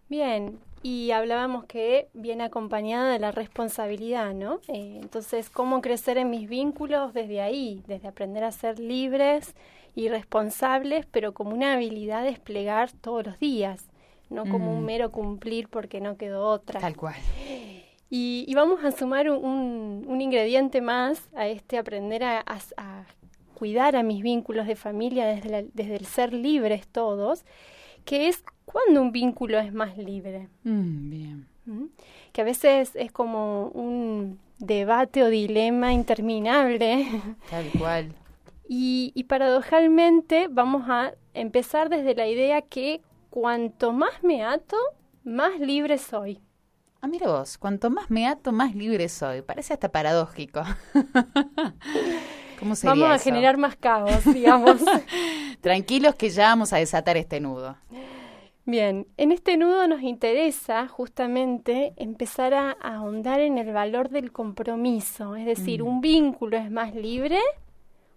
Bien, 0.09 0.59
y 0.83 1.11
hablábamos 1.11 1.65
que 1.65 2.09
viene 2.15 2.45
acompañada 2.45 3.13
de 3.13 3.19
la 3.19 3.33
responsabilidad, 3.33 4.35
¿no? 4.35 4.61
Eh, 4.69 4.99
entonces, 5.03 5.51
¿cómo 5.51 5.81
crecer 5.81 6.19
en 6.19 6.31
mis 6.31 6.49
vínculos 6.49 7.13
desde 7.15 7.41
ahí? 7.41 7.83
Desde 7.87 8.09
aprender 8.09 8.45
a 8.45 8.53
ser 8.53 8.79
libres 8.79 9.55
y 9.95 10.09
responsables, 10.09 11.07
pero 11.07 11.33
como 11.35 11.53
una 11.53 11.73
habilidad 11.75 12.23
de 12.23 12.31
desplegar 12.31 12.93
todos 12.93 13.25
los 13.27 13.39
días, 13.39 13.87
no 14.31 14.45
como 14.45 14.73
un 14.73 14.83
Mm. 14.83 14.87
mero 14.87 15.11
cumplir 15.13 15.69
porque 15.69 16.01
no 16.01 16.17
quedó 16.17 16.47
otra. 16.47 16.81
Tal 16.81 16.97
cual. 16.97 17.15
Y, 18.11 18.45
y 18.47 18.55
vamos 18.55 18.85
a 18.85 18.93
sumar 18.93 19.29
un, 19.31 20.05
un 20.07 20.21
ingrediente 20.21 20.81
más 20.81 21.29
a 21.35 21.49
este 21.49 21.79
aprender 21.79 22.23
a, 22.23 22.39
a- 22.41 22.59
a 22.77 23.05
cuidar 23.55 23.97
a 23.97 24.03
mis 24.03 24.23
vínculos 24.23 24.67
de 24.67 24.77
familia 24.77 25.27
desde, 25.27 25.49
la- 25.49 25.65
desde 25.73 25.97
el 25.97 26.07
ser 26.07 26.33
libres 26.33 26.87
todos, 26.87 27.45
que 28.07 28.29
es 28.29 28.43
cuando 28.65 29.03
un 29.03 29.13
vínculo 29.13 29.59
es 29.59 29.75
más 29.75 29.99
libre. 29.99 30.49
Mm, 30.65 31.11
bien. 31.11 31.49
¿Mm? 31.67 31.85
Que 32.33 32.41
a 32.41 32.45
veces 32.45 32.93
es 32.95 33.13
como 33.13 33.69
un 33.69 34.39
debate 34.59 35.23
o 35.23 35.29
dilema 35.29 35.93
interminable. 35.93 37.07
Tal 37.51 37.69
cual. 37.79 38.15
Y, 38.69 39.13
y 39.15 39.25
paradojalmente 39.25 40.49
vamos 40.49 40.85
a 40.89 41.13
empezar 41.35 41.89
desde 41.91 42.15
la 42.15 42.27
idea 42.27 42.63
que 42.63 43.03
cuanto 43.29 43.93
más 43.93 44.23
me 44.23 44.43
ato, 44.43 44.77
más 45.25 45.59
libre 45.61 45.99
soy. 45.99 46.41
Ah, 47.01 47.09
mira 47.09 47.29
vos, 47.29 47.59
cuanto 47.59 47.91
más 47.91 48.11
me 48.11 48.27
ato, 48.27 48.53
más 48.53 48.75
libre 48.75 49.09
soy. 49.09 49.43
Parece 49.43 49.75
hasta 49.75 49.91
paradójico. 49.91 50.63
¿Cómo 52.59 52.75
sería 52.75 52.91
Vamos 52.95 53.09
a 53.11 53.15
eso? 53.17 53.25
generar 53.25 53.57
más 53.57 53.77
caos, 53.77 54.25
digamos. 54.25 54.77
Tranquilos 55.61 56.15
que 56.15 56.31
ya 56.31 56.45
vamos 56.49 56.73
a 56.73 56.79
desatar 56.79 57.17
este 57.17 57.41
nudo. 57.41 57.77
Bien, 58.65 59.07
en 59.17 59.31
este 59.31 59.57
nudo 59.57 59.87
nos 59.87 60.03
interesa 60.03 60.89
justamente 60.89 61.93
empezar 61.97 62.53
a, 62.55 62.77
a 62.81 62.97
ahondar 62.97 63.39
en 63.41 63.59
el 63.59 63.73
valor 63.73 64.09
del 64.09 64.33
compromiso, 64.33 65.37
es 65.37 65.47
decir, 65.47 65.83
Mm. 65.83 65.87
un 65.87 66.01
vínculo 66.01 66.57
es 66.57 66.71
más 66.71 66.95
libre 66.95 67.39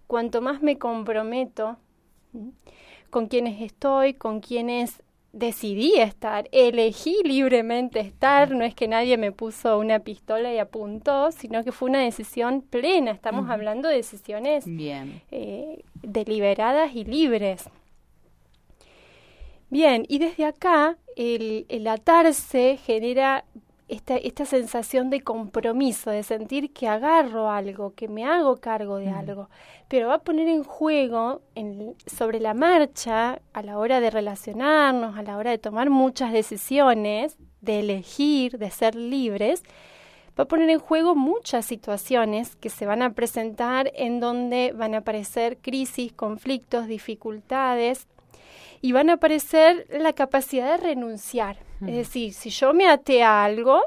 cuanto 0.08 0.42
más 0.42 0.62
me 0.64 0.80
comprometo 0.80 1.78
con 3.12 3.28
quienes 3.28 3.62
estoy, 3.62 4.16
con 4.16 4.40
quienes 4.40 5.04
decidí 5.32 5.96
estar, 5.96 6.50
elegí 6.52 7.18
libremente 7.24 8.00
estar, 8.00 8.52
no 8.52 8.64
es 8.64 8.74
que 8.74 8.88
nadie 8.88 9.18
me 9.18 9.32
puso 9.32 9.78
una 9.78 10.00
pistola 10.00 10.54
y 10.54 10.58
apuntó, 10.58 11.32
sino 11.32 11.64
que 11.64 11.72
fue 11.72 11.90
una 11.90 12.00
decisión 12.00 12.62
plena, 12.62 13.12
estamos 13.12 13.50
hablando 13.50 13.90
de 13.90 13.96
decisiones 13.98 14.66
Bien. 14.66 15.22
eh, 15.32 15.84
deliberadas 16.02 16.96
y 16.96 17.04
libres. 17.06 17.70
Bien, 19.70 20.04
y 20.08 20.18
desde 20.18 20.46
acá 20.46 20.98
el, 21.16 21.66
el 21.70 21.88
atarse 21.88 22.80
genera 22.84 23.46
esta, 23.90 24.16
esta 24.18 24.46
sensación 24.46 25.10
de 25.10 25.22
compromiso, 25.22 26.12
de 26.12 26.24
sentir 26.24 26.72
que 26.72 26.88
agarro 26.88 27.50
algo, 27.50 27.94
que 27.96 28.08
me 28.08 28.24
hago 28.26 28.58
cargo 28.58 28.98
de 28.98 29.08
Mm. 29.12 29.18
algo, 29.18 29.50
pero 29.88 30.08
va 30.10 30.16
a 30.16 30.20
poner 30.24 30.48
en 30.48 30.64
juego 30.64 31.42
en- 31.56 31.96
sobre 32.06 32.40
la 32.40 32.54
marcha 32.54 33.42
a 33.54 33.62
la 33.64 33.78
hora 33.78 34.00
de 34.00 34.10
relacionarnos, 34.10 35.18
a 35.18 35.24
la 35.24 35.38
hora 35.38 35.52
de 35.52 35.58
tomar 35.58 35.90
muchas 35.90 36.32
decisiones, 36.32 37.38
de 37.62 37.80
elegir, 37.80 38.58
de 38.58 38.70
ser 38.72 38.96
libres, 38.96 39.64
va 40.40 40.44
a 40.44 40.48
poner 40.48 40.70
en 40.70 40.80
juego 40.80 41.16
muchas 41.16 41.66
situaciones 41.66 42.56
que 42.56 42.70
se 42.70 42.86
van 42.86 43.02
a 43.02 43.14
presentar 43.14 43.92
en 43.96 44.20
donde 44.22 44.72
van 44.74 44.94
a 44.94 45.00
aparecer 45.00 45.58
crisis, 45.58 46.14
conflictos, 46.14 46.88
dificultades 46.88 48.08
y 48.82 48.94
van 48.94 49.10
a 49.10 49.14
aparecer 49.14 49.86
la 49.90 50.14
capacidad 50.14 50.72
de 50.72 50.78
renunciar. 50.78 51.58
Es 51.82 51.96
decir, 51.96 52.34
si 52.34 52.50
yo 52.50 52.74
me 52.74 52.88
até 52.90 53.24
a 53.24 53.44
algo, 53.44 53.82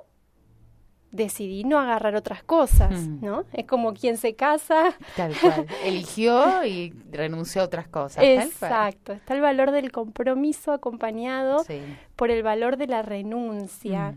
decidí 1.11 1.65
no 1.65 1.79
agarrar 1.79 2.15
otras 2.17 2.43
cosas, 2.43 2.91
Mm. 3.07 3.25
¿no? 3.25 3.45
Es 3.53 3.67
como 3.67 3.93
quien 3.93 4.17
se 4.17 4.35
casa. 4.35 4.95
Tal 5.15 5.35
cual. 5.39 5.67
Eligió 5.85 6.65
y 6.65 6.95
renunció 7.11 7.61
a 7.61 7.65
otras 7.67 7.87
cosas. 7.89 8.17
tal. 8.25 8.25
Exacto. 8.25 9.13
Está 9.13 9.35
el 9.35 9.43
valor 9.43 9.73
del 9.73 9.93
compromiso 9.93 10.73
acompañado 10.73 11.65
Sí. 11.65 11.81
por 12.17 12.31
el 12.31 12.43
valor 12.43 12.79
de 12.79 12.87
la 12.87 13.03
renuncia. 13.03 14.15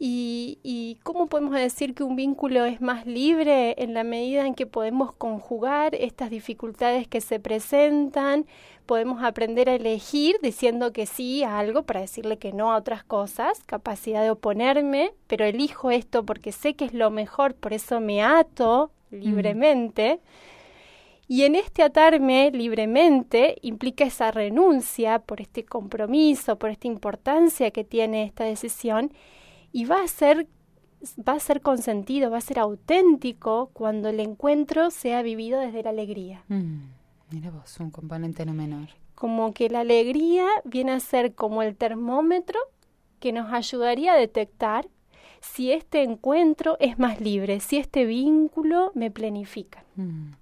Y, 0.00 0.58
y 0.62 0.98
cómo 1.02 1.26
podemos 1.26 1.54
decir 1.54 1.94
que 1.94 2.04
un 2.04 2.14
vínculo 2.14 2.64
es 2.64 2.80
más 2.80 3.04
libre 3.04 3.74
en 3.82 3.94
la 3.94 4.04
medida 4.04 4.46
en 4.46 4.54
que 4.54 4.66
podemos 4.66 5.12
conjugar 5.12 5.96
estas 5.96 6.30
dificultades 6.30 7.08
que 7.08 7.20
se 7.20 7.40
presentan, 7.40 8.46
podemos 8.88 9.22
aprender 9.22 9.68
a 9.68 9.74
elegir 9.74 10.36
diciendo 10.42 10.94
que 10.94 11.04
sí 11.04 11.42
a 11.42 11.58
algo 11.58 11.82
para 11.82 12.00
decirle 12.00 12.38
que 12.38 12.54
no 12.54 12.72
a 12.72 12.76
otras 12.76 13.04
cosas, 13.04 13.62
capacidad 13.66 14.22
de 14.22 14.30
oponerme, 14.30 15.12
pero 15.26 15.44
elijo 15.44 15.90
esto 15.90 16.24
porque 16.24 16.52
sé 16.52 16.74
que 16.74 16.86
es 16.86 16.94
lo 16.94 17.10
mejor, 17.10 17.54
por 17.54 17.74
eso 17.74 18.00
me 18.00 18.22
ato 18.22 18.90
libremente. 19.10 20.20
Y 21.28 21.44
en 21.44 21.54
este 21.54 21.82
atarme 21.82 22.50
libremente 22.50 23.56
implica 23.60 24.04
esa 24.04 24.30
renuncia 24.30 25.18
por 25.18 25.42
este 25.42 25.64
compromiso, 25.64 26.58
por 26.58 26.70
esta 26.70 26.86
importancia 26.86 27.70
que 27.70 27.84
tiene 27.84 28.24
esta 28.24 28.44
decisión 28.44 29.12
y 29.72 29.84
va 29.84 30.02
a 30.02 30.08
ser 30.08 30.46
va 31.26 31.34
a 31.34 31.40
ser 31.40 31.60
consentido, 31.60 32.30
va 32.30 32.38
a 32.38 32.42
ser 32.42 32.58
auténtico 32.58 33.70
cuando 33.72 34.08
el 34.08 34.20
encuentro 34.20 34.90
sea 34.90 35.22
vivido 35.22 35.60
desde 35.60 35.82
la 35.82 35.90
alegría. 35.90 36.42
Mm, 36.48 36.80
mira 37.30 37.50
vos, 37.50 37.78
un 37.80 37.90
componente 37.90 38.44
no 38.44 38.52
menor. 38.52 38.88
Como 39.14 39.52
que 39.52 39.68
la 39.68 39.80
alegría 39.80 40.46
viene 40.64 40.92
a 40.92 41.00
ser 41.00 41.34
como 41.34 41.62
el 41.62 41.76
termómetro 41.76 42.58
que 43.20 43.32
nos 43.32 43.52
ayudaría 43.52 44.12
a 44.12 44.16
detectar 44.16 44.88
si 45.40 45.72
este 45.72 46.02
encuentro 46.02 46.76
es 46.80 46.98
más 46.98 47.20
libre, 47.20 47.60
si 47.60 47.76
este 47.76 48.04
vínculo 48.04 48.90
me 48.94 49.10
planifica. 49.10 49.84
Mm. 49.96 50.32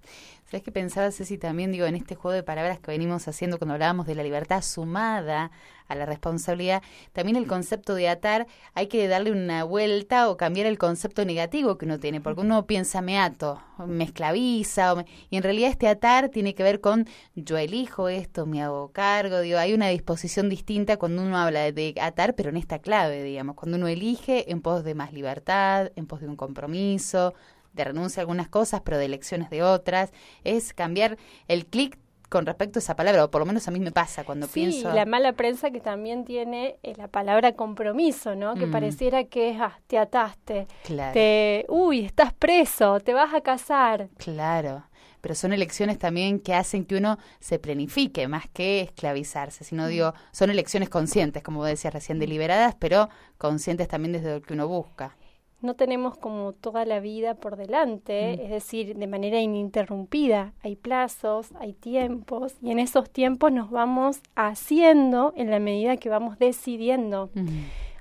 ¿Sabes 0.49 0.63
qué 0.63 0.71
pensaba, 0.71 1.11
Ceci, 1.11 1.37
también, 1.37 1.73
digo, 1.73 1.87
en 1.87 1.95
este 1.95 2.15
juego 2.15 2.33
de 2.33 2.41
palabras 2.41 2.79
que 2.79 2.89
venimos 2.89 3.27
haciendo 3.27 3.57
cuando 3.57 3.73
hablábamos 3.73 4.07
de 4.07 4.15
la 4.15 4.23
libertad 4.23 4.61
sumada 4.61 5.51
a 5.89 5.95
la 5.95 6.05
responsabilidad, 6.05 6.81
también 7.11 7.35
el 7.35 7.47
concepto 7.47 7.95
de 7.95 8.07
atar 8.07 8.47
hay 8.73 8.87
que 8.87 9.09
darle 9.09 9.33
una 9.33 9.65
vuelta 9.65 10.29
o 10.29 10.37
cambiar 10.37 10.65
el 10.67 10.77
concepto 10.77 11.25
negativo 11.25 11.77
que 11.77 11.83
uno 11.83 11.99
tiene, 11.99 12.21
porque 12.21 12.39
uno 12.39 12.65
piensa 12.65 13.01
me 13.01 13.19
ato, 13.19 13.61
me 13.85 14.05
esclaviza, 14.05 14.93
o 14.93 14.95
me- 14.95 15.05
y 15.29 15.35
en 15.35 15.43
realidad 15.43 15.69
este 15.69 15.89
atar 15.89 16.29
tiene 16.29 16.55
que 16.55 16.63
ver 16.63 16.79
con 16.79 17.07
yo 17.35 17.57
elijo 17.57 18.07
esto, 18.07 18.45
me 18.45 18.63
hago 18.63 18.93
cargo, 18.93 19.41
digo, 19.41 19.59
hay 19.59 19.73
una 19.73 19.89
disposición 19.89 20.47
distinta 20.47 20.95
cuando 20.95 21.23
uno 21.23 21.37
habla 21.37 21.69
de, 21.73 21.93
atar, 21.99 22.35
pero 22.35 22.51
en 22.51 22.57
esta 22.57 22.79
clave, 22.79 23.21
digamos, 23.21 23.55
cuando 23.55 23.75
uno 23.77 23.89
elige 23.89 24.49
en 24.49 24.61
pos 24.61 24.85
de 24.85 24.95
más 24.95 25.11
libertad, 25.11 25.91
en 25.97 26.07
pos 26.07 26.21
de 26.21 26.29
un 26.29 26.37
compromiso, 26.37 27.33
de 27.77 27.85
renuncia 27.85 28.19
a 28.19 28.23
algunas 28.23 28.49
cosas, 28.49 28.81
pero 28.83 28.97
de 28.97 29.05
elecciones 29.05 29.49
de 29.49 29.63
otras, 29.63 30.11
es 30.43 30.73
cambiar 30.73 31.17
el 31.47 31.65
clic 31.65 31.97
con 32.29 32.45
respecto 32.45 32.77
a 32.79 32.81
esa 32.81 32.97
palabra, 32.97 33.23
o 33.23 33.31
por 33.31 33.39
lo 33.39 33.45
menos 33.45 33.69
a 33.69 33.71
mí 33.71 33.79
me 33.79 33.93
pasa 33.93 34.25
cuando 34.25 34.47
Sí, 34.47 34.53
pienso... 34.55 34.93
la 34.93 35.05
mala 35.05 35.31
prensa 35.31 35.71
que 35.71 35.79
también 35.79 36.25
tiene 36.25 36.75
eh, 36.83 36.93
la 36.97 37.07
palabra 37.07 37.53
compromiso, 37.53 38.35
¿no? 38.35 38.55
Que 38.55 38.67
Mm. 38.67 38.71
pareciera 38.71 39.23
que 39.23 39.51
es, 39.51 39.61
ah, 39.61 39.79
te 39.87 39.97
ataste, 39.97 40.67
Claro, 40.83 41.13
te, 41.13 41.65
uy, 41.69 42.01
estás 42.01 42.33
preso, 42.33 42.99
te 42.99 43.13
vas 43.13 43.33
a 43.33 43.39
casar. 43.39 44.09
claro. 44.17 44.83
pero 45.19 45.33
son 45.35 45.51
elecciones 45.51 45.97
también 45.97 46.39
que 46.39 46.53
hacen 46.53 46.85
que 46.85 46.95
uno 46.95 47.17
se 47.39 47.59
planifique 47.59 48.27
más 48.29 48.47
que 48.53 48.81
esclavizarse, 48.81 49.63
sino 49.65 49.85
Mm. 49.85 49.89
digo, 49.89 50.13
son 50.31 50.49
elecciones 50.51 50.89
conscientes, 50.89 51.43
como 51.43 51.65
decías 51.65 51.93
recién, 51.93 52.19
deliberadas, 52.19 52.75
pero 52.75 53.09
conscientes 53.37 53.87
también 53.89 54.13
desde 54.13 54.35
lo 54.35 54.41
que 54.41 54.53
uno 54.53 54.67
busca. 54.69 55.16
No 55.61 55.73
tenemos 55.75 56.17
como 56.17 56.53
toda 56.53 56.85
la 56.85 56.99
vida 56.99 57.33
por 57.33 57.55
delante, 57.55 58.37
Mm. 58.37 58.41
es 58.45 58.49
decir, 58.51 58.95
de 58.95 59.07
manera 59.07 59.39
ininterrumpida. 59.41 60.53
Hay 60.61 60.75
plazos, 60.75 61.49
hay 61.59 61.73
tiempos, 61.73 62.55
y 62.61 62.71
en 62.71 62.79
esos 62.79 63.09
tiempos 63.09 63.51
nos 63.51 63.71
vamos 63.71 64.19
haciendo 64.35 65.33
en 65.35 65.49
la 65.49 65.59
medida 65.59 65.97
que 65.97 66.09
vamos 66.09 66.37
decidiendo. 66.39 67.29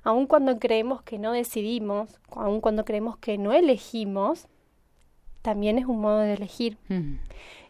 Aun 0.05 0.27
cuando 0.27 0.59
creemos 0.59 1.03
que 1.03 1.19
no 1.19 1.33
decidimos, 1.33 2.21
aun 2.31 2.61
cuando 2.61 2.85
creemos 2.85 3.17
que 3.17 3.39
no 3.39 3.53
elegimos, 3.53 4.47
también 5.43 5.79
es 5.79 5.87
un 5.87 6.01
modo 6.01 6.19
de 6.21 6.35
elegir. 6.35 6.77
Mm. 6.89 7.15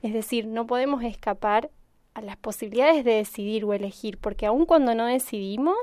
Es 0.02 0.12
decir, 0.12 0.47
no 0.47 0.66
podemos 0.66 1.02
escapar 1.05 1.71
a 2.14 2.21
las 2.23 2.37
posibilidades 2.37 3.05
de 3.05 3.12
decidir 3.12 3.64
o 3.64 3.73
elegir, 3.73 4.19
porque 4.19 4.47
aun 4.47 4.66
cuando 4.66 4.95
no 4.95 5.07
decidimos, 5.07 5.76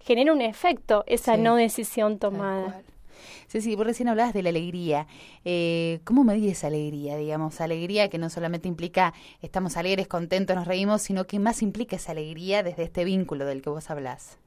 genera 0.00 0.32
un 0.32 0.42
efecto 0.42 1.04
esa 1.06 1.36
Sí. 1.36 1.40
no 1.42 1.56
decisión 1.56 2.18
tomada. 2.18 2.82
Ceci, 3.48 3.74
vos 3.76 3.86
recién 3.86 4.08
hablabas 4.08 4.34
de 4.34 4.42
la 4.42 4.48
alegría. 4.50 5.06
Eh, 5.44 6.00
¿Cómo 6.04 6.24
medir 6.24 6.50
esa 6.50 6.68
alegría, 6.68 7.16
digamos? 7.16 7.60
Alegría 7.60 8.08
que 8.08 8.18
no 8.18 8.30
solamente 8.30 8.68
implica 8.68 9.14
estamos 9.40 9.76
alegres, 9.76 10.08
contentos, 10.08 10.56
nos 10.56 10.66
reímos, 10.66 11.02
sino 11.02 11.26
que 11.26 11.38
más 11.38 11.62
implica 11.62 11.96
esa 11.96 12.12
alegría 12.12 12.62
desde 12.62 12.82
este 12.84 13.04
vínculo 13.04 13.44
del 13.46 13.62
que 13.62 13.70
vos 13.70 13.90
hablás. 13.90 14.38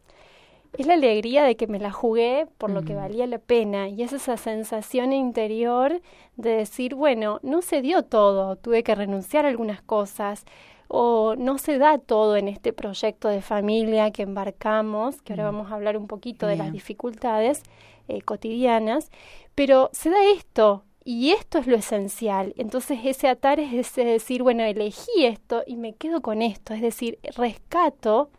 Es 0.78 0.88
la 0.88 0.96
alegría 0.96 1.44
de 1.46 1.56
que 1.56 1.68
me 1.68 1.80
la 1.80 1.92
jugué 1.92 2.48
por 2.58 2.70
lo 2.70 2.82
que 2.84 2.96
valía 2.96 3.26
la 3.28 3.38
pena 3.40 3.88
y 3.88 4.04
es 4.04 4.12
esa 4.12 4.36
sensación 4.36 5.14
interior 5.14 6.02
de 6.36 6.50
decir, 6.50 6.96
bueno, 6.96 7.40
no 7.44 7.62
se 7.62 7.82
dio 7.82 8.04
todo, 8.04 8.58
tuve 8.58 8.84
que 8.84 8.94
renunciar 8.94 9.46
a 9.46 9.50
algunas 9.50 9.82
cosas 9.82 10.44
o 10.90 11.36
no 11.38 11.58
se 11.60 11.78
da 11.78 11.98
todo 11.98 12.36
en 12.36 12.50
este 12.50 12.74
proyecto 12.74 13.30
de 13.30 13.42
familia 13.42 14.12
que 14.12 14.24
embarcamos, 14.24 15.22
que 15.22 15.32
ahora 15.32 15.44
Mm. 15.50 15.56
vamos 15.56 15.72
a 15.72 15.76
hablar 15.76 15.96
un 15.96 16.08
poquito 16.08 16.46
de 16.46 16.58
las 16.58 16.74
dificultades 16.74 17.64
eh, 18.08 18.22
cotidianas, 18.22 19.12
pero 19.56 19.90
se 19.94 20.10
da 20.10 20.24
esto 20.36 20.84
y 21.04 21.32
esto 21.32 21.60
es 21.60 21.68
lo 21.68 21.76
esencial. 21.76 22.54
Entonces 22.58 23.00
ese 23.04 23.28
atar 23.28 23.60
es 23.60 23.74
ese 23.74 24.04
decir, 24.04 24.44
bueno, 24.44 24.64
elegí 24.64 25.26
esto 25.26 25.64
y 25.66 25.78
me 25.78 25.94
quedo 25.94 26.22
con 26.22 26.42
esto, 26.42 26.74
es 26.74 26.82
decir, 26.82 27.20
rescato 27.36 28.32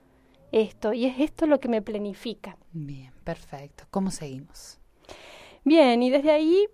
esto 0.53 0.93
y 0.93 1.07
es 1.07 1.19
esto 1.21 1.47
lo 1.47 1.61
que 1.61 1.69
me 1.69 1.83
planifica. 1.83 2.57
Bien, 2.73 3.13
perfecto. 3.25 3.85
¿Cómo 3.91 4.11
seguimos? 4.11 4.79
Bien, 5.65 6.03
y 6.03 6.11
desde 6.11 6.31
ahí 6.31 6.67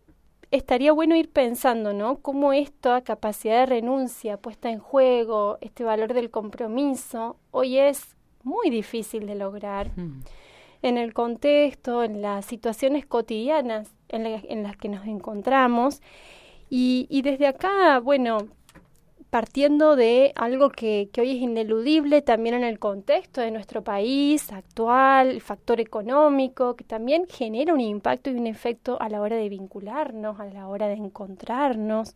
estaría 0.51 0.93
bueno 0.93 1.17
ir 1.17 1.31
pensando, 1.31 1.93
¿no? 1.95 2.19
Cómo 2.19 2.53
esta 2.53 3.03
capacidad 3.03 3.61
de 3.61 3.67
renuncia 3.67 4.37
puesta 4.37 4.71
en 4.71 4.79
juego, 4.79 5.59
este 5.61 5.83
valor 5.83 6.13
del 6.13 6.31
compromiso, 6.31 7.37
hoy 7.51 7.79
es 7.79 8.17
muy 8.43 8.71
difícil 8.71 9.27
de 9.27 9.35
lograr 9.35 9.91
Mm. 9.97 10.21
En 10.83 10.99
el 10.99 11.15
contexto, 11.15 12.05
en 12.05 12.23
las 12.23 12.45
situaciones 12.45 13.07
cotidianas 13.07 13.89
en, 14.09 14.27
en 14.27 14.63
las 14.63 14.77
que 14.77 14.89
nos 14.89 15.07
encontramos. 15.07 16.03
Y, 16.69 17.07
y 17.11 17.23
desde 17.23 17.47
acá, 17.47 18.01
bueno, 18.01 18.49
partiendo 19.33 19.97
de 19.97 20.33
algo 20.37 20.69
que, 20.69 21.09
que 21.11 21.23
hoy 21.23 21.31
es 21.31 21.37
ineludible 21.37 22.21
también 22.21 22.55
en 22.55 22.65
el 22.65 22.79
contexto 22.79 23.41
de 23.41 23.51
nuestro 23.51 23.83
país 23.83 24.53
actual, 24.53 25.29
el 25.29 25.41
factor 25.41 25.81
económico, 25.81 26.77
que 26.77 26.85
también 26.85 27.27
genera 27.29 27.73
un 27.73 27.81
impacto 27.81 28.31
y 28.31 28.35
un 28.35 28.47
efecto 28.47 29.01
a 29.01 29.09
la 29.09 29.23
hora 29.23 29.37
de 29.37 29.49
vincularnos, 29.49 30.39
a 30.39 30.45
la 30.45 30.69
hora 30.69 30.89
de 30.89 30.97
encontrarnos. 30.97 32.15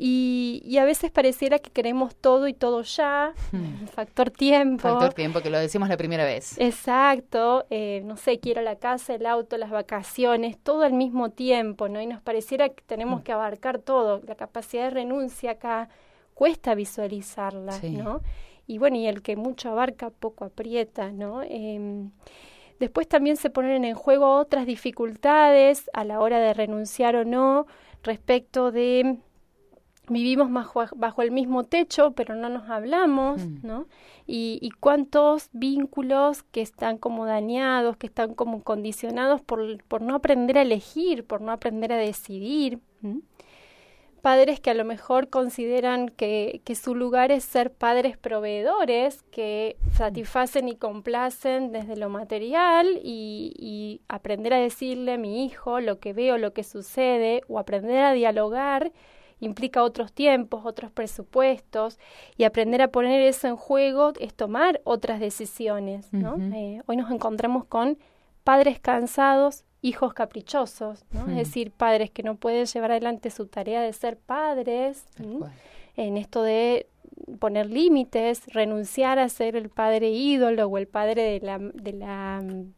Y, 0.00 0.62
y 0.64 0.78
a 0.78 0.84
veces 0.84 1.10
pareciera 1.10 1.58
que 1.58 1.70
queremos 1.70 2.14
todo 2.14 2.46
y 2.46 2.54
todo 2.54 2.82
ya, 2.82 3.34
el 3.52 3.88
factor 3.92 4.30
tiempo. 4.30 4.82
Factor 4.82 5.12
tiempo, 5.12 5.40
que 5.40 5.50
lo 5.50 5.58
decimos 5.58 5.88
la 5.88 5.96
primera 5.96 6.24
vez. 6.24 6.56
Exacto, 6.58 7.66
eh, 7.68 8.02
no 8.04 8.16
sé, 8.16 8.38
quiero 8.38 8.62
la 8.62 8.76
casa, 8.76 9.16
el 9.16 9.26
auto, 9.26 9.56
las 9.58 9.70
vacaciones, 9.70 10.56
todo 10.56 10.82
al 10.84 10.92
mismo 10.92 11.30
tiempo, 11.30 11.88
¿no? 11.88 12.00
Y 12.00 12.06
nos 12.06 12.22
pareciera 12.22 12.68
que 12.68 12.82
tenemos 12.86 13.22
que 13.22 13.32
abarcar 13.32 13.80
todo. 13.80 14.22
La 14.24 14.36
capacidad 14.36 14.84
de 14.84 14.90
renuncia 14.90 15.50
acá 15.50 15.88
cuesta 16.32 16.76
visualizarla, 16.76 17.72
Sí. 17.72 17.90
¿no? 17.90 18.20
Y 18.68 18.78
bueno, 18.78 18.98
y 18.98 19.06
el 19.08 19.22
que 19.22 19.34
mucho 19.34 19.70
abarca, 19.70 20.10
poco 20.10 20.44
aprieta, 20.44 21.10
¿no? 21.10 21.42
Em, 21.42 22.12
después 22.78 23.08
también 23.08 23.36
se 23.36 23.50
ponen 23.50 23.84
en 23.84 23.96
juego 23.96 24.36
otras 24.36 24.64
dificultades 24.66 25.90
a 25.92 26.04
la 26.04 26.20
hora 26.20 26.38
de 26.38 26.54
renunciar 26.54 27.16
o 27.16 27.24
no 27.24 27.66
respecto 28.04 28.70
de 28.70 29.16
vivimos 30.10 30.50
bajo, 30.52 30.84
bajo 30.96 31.22
el 31.22 31.30
mismo 31.30 31.64
techo, 31.64 32.12
pero 32.12 32.34
no 32.34 32.48
nos 32.48 32.68
hablamos, 32.68 33.46
Mm. 33.46 33.66
¿no? 33.66 33.86
Y, 34.26 34.58
y 34.60 34.70
cuántos 34.70 35.48
vínculos 35.52 36.42
que 36.42 36.60
están 36.60 36.98
como 36.98 37.24
dañados, 37.24 37.96
que 37.96 38.06
están 38.06 38.34
como 38.34 38.62
condicionados 38.62 39.40
por, 39.40 39.82
por 39.84 40.02
no 40.02 40.14
aprender 40.14 40.58
a 40.58 40.62
elegir, 40.62 41.24
por 41.24 41.40
no 41.40 41.52
aprender 41.52 41.92
a 41.92 41.96
decidir. 41.96 42.80
Padres 44.20 44.58
que 44.58 44.70
a 44.70 44.74
lo 44.74 44.84
mejor 44.84 45.28
consideran 45.30 46.08
que, 46.08 46.60
que 46.64 46.74
su 46.74 46.96
lugar 46.96 47.30
es 47.30 47.44
ser 47.44 47.72
padres 47.72 48.18
proveedores, 48.18 49.22
que 49.30 49.76
satisfacen 49.92 50.68
y 50.68 50.74
complacen 50.74 51.70
desde 51.70 51.96
lo 51.96 52.08
material 52.08 53.00
y, 53.02 53.54
y 53.56 54.00
aprender 54.08 54.52
a 54.54 54.58
decirle 54.58 55.12
a 55.12 55.18
mi 55.18 55.44
hijo 55.46 55.78
lo 55.80 56.00
que 56.00 56.12
veo, 56.12 56.36
lo 56.36 56.52
que 56.52 56.64
sucede, 56.64 57.42
o 57.48 57.60
aprender 57.60 57.98
a 58.00 58.12
dialogar 58.12 58.92
implica 59.40 59.82
otros 59.82 60.12
tiempos, 60.12 60.62
otros 60.64 60.90
presupuestos, 60.90 61.98
y 62.36 62.44
aprender 62.44 62.82
a 62.82 62.88
poner 62.88 63.20
eso 63.22 63.48
en 63.48 63.56
juego 63.56 64.12
es 64.20 64.34
tomar 64.34 64.80
otras 64.84 65.20
decisiones, 65.20 66.12
¿no? 66.12 66.36
Eh, 66.54 66.82
hoy 66.86 66.96
nos 66.96 67.10
encontramos 67.10 67.64
con 67.64 67.98
padres 68.44 68.80
cansados, 68.80 69.64
hijos 69.82 70.14
caprichosos, 70.14 71.04
¿no? 71.12 71.26
Mm. 71.26 71.30
Es 71.30 71.36
decir, 71.36 71.70
padres 71.70 72.10
que 72.10 72.22
no 72.22 72.36
pueden 72.36 72.66
llevar 72.66 72.90
adelante 72.92 73.30
su 73.30 73.46
tarea 73.46 73.80
de 73.82 73.92
ser 73.92 74.16
padres, 74.16 75.04
en 75.96 76.16
esto 76.16 76.42
de 76.42 76.86
poner 77.38 77.66
límites, 77.66 78.42
renunciar 78.52 79.18
a 79.18 79.28
ser 79.28 79.56
el 79.56 79.68
padre 79.70 80.10
ídolo 80.10 80.66
o 80.66 80.78
el 80.78 80.86
padre 80.86 81.22
de 81.22 81.40
la, 81.40 81.58
de 81.58 81.92
la 81.92 82.42
mm, 82.42 82.72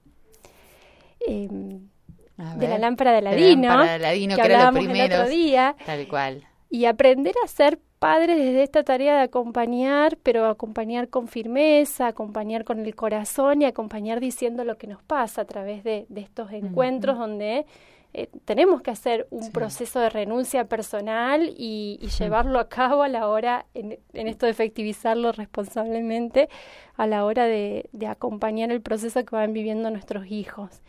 A 2.39 2.57
de 2.57 2.69
la 2.69 2.79
lámpara 2.79 3.11
de 3.13 3.17
De 3.17 3.23
la 3.23 3.31
Aladino, 3.31 3.69
lámpara 3.69 3.99
de 3.99 4.07
Aladino, 4.07 4.37
que 4.37 4.43
que 4.43 4.47
era 4.47 4.55
lo 4.63 4.69
hablábamos 4.69 4.85
el 4.85 4.91
otro 4.91 5.25
primero. 5.25 5.29
día, 5.29 5.77
Tal 5.85 6.09
cual. 6.09 6.47
Y 6.71 6.85
aprender 6.87 7.35
a 7.45 7.49
ser 7.49 7.79
padres 7.99 8.39
desde 8.39 8.63
esta 8.63 8.83
tarea 8.85 9.17
de 9.17 9.23
acompañar, 9.25 10.17
pero 10.23 10.47
acompañar 10.47 11.09
con 11.09 11.29
firmeza, 11.29 12.07
acompañar 12.07 12.65
con 12.65 12.79
el 12.87 12.95
corazón 12.95 13.61
y 13.61 13.67
acompañar 13.67 14.21
diciendo 14.21 14.65
lo 14.65 14.79
que 14.79 14.87
nos 14.87 15.03
pasa 15.03 15.43
a 15.43 15.45
través 15.45 15.85
de, 15.85 16.07
de 16.09 16.21
estos 16.23 16.51
encuentros 16.53 17.19
donde 17.19 17.67
eh, 18.15 18.29
tenemos 18.45 18.83
que 18.83 18.91
hacer 18.91 19.27
un 19.31 19.43
Sí. 19.45 19.51
proceso 19.51 20.01
de 20.01 20.11
renuncia 20.11 20.65
personal 20.65 21.53
y, 21.57 21.99
y 22.01 22.09
llevarlo 22.09 22.59
a 22.59 22.69
cabo 22.69 23.03
a 23.03 23.09
la 23.09 23.29
hora, 23.29 23.67
en, 23.75 23.99
en 24.15 24.27
esto 24.29 24.47
de 24.47 24.53
efectivizarlo 24.53 25.31
responsablemente, 25.33 26.49
a 26.97 27.07
la 27.07 27.25
hora 27.25 27.45
de, 27.45 27.89
de 27.93 28.07
acompañar 28.07 28.71
el 28.73 28.81
proceso 28.81 29.25
que 29.25 29.37
van 29.37 29.53
viviendo 29.53 29.91
nuestros 29.91 30.27
hijos. 30.27 30.83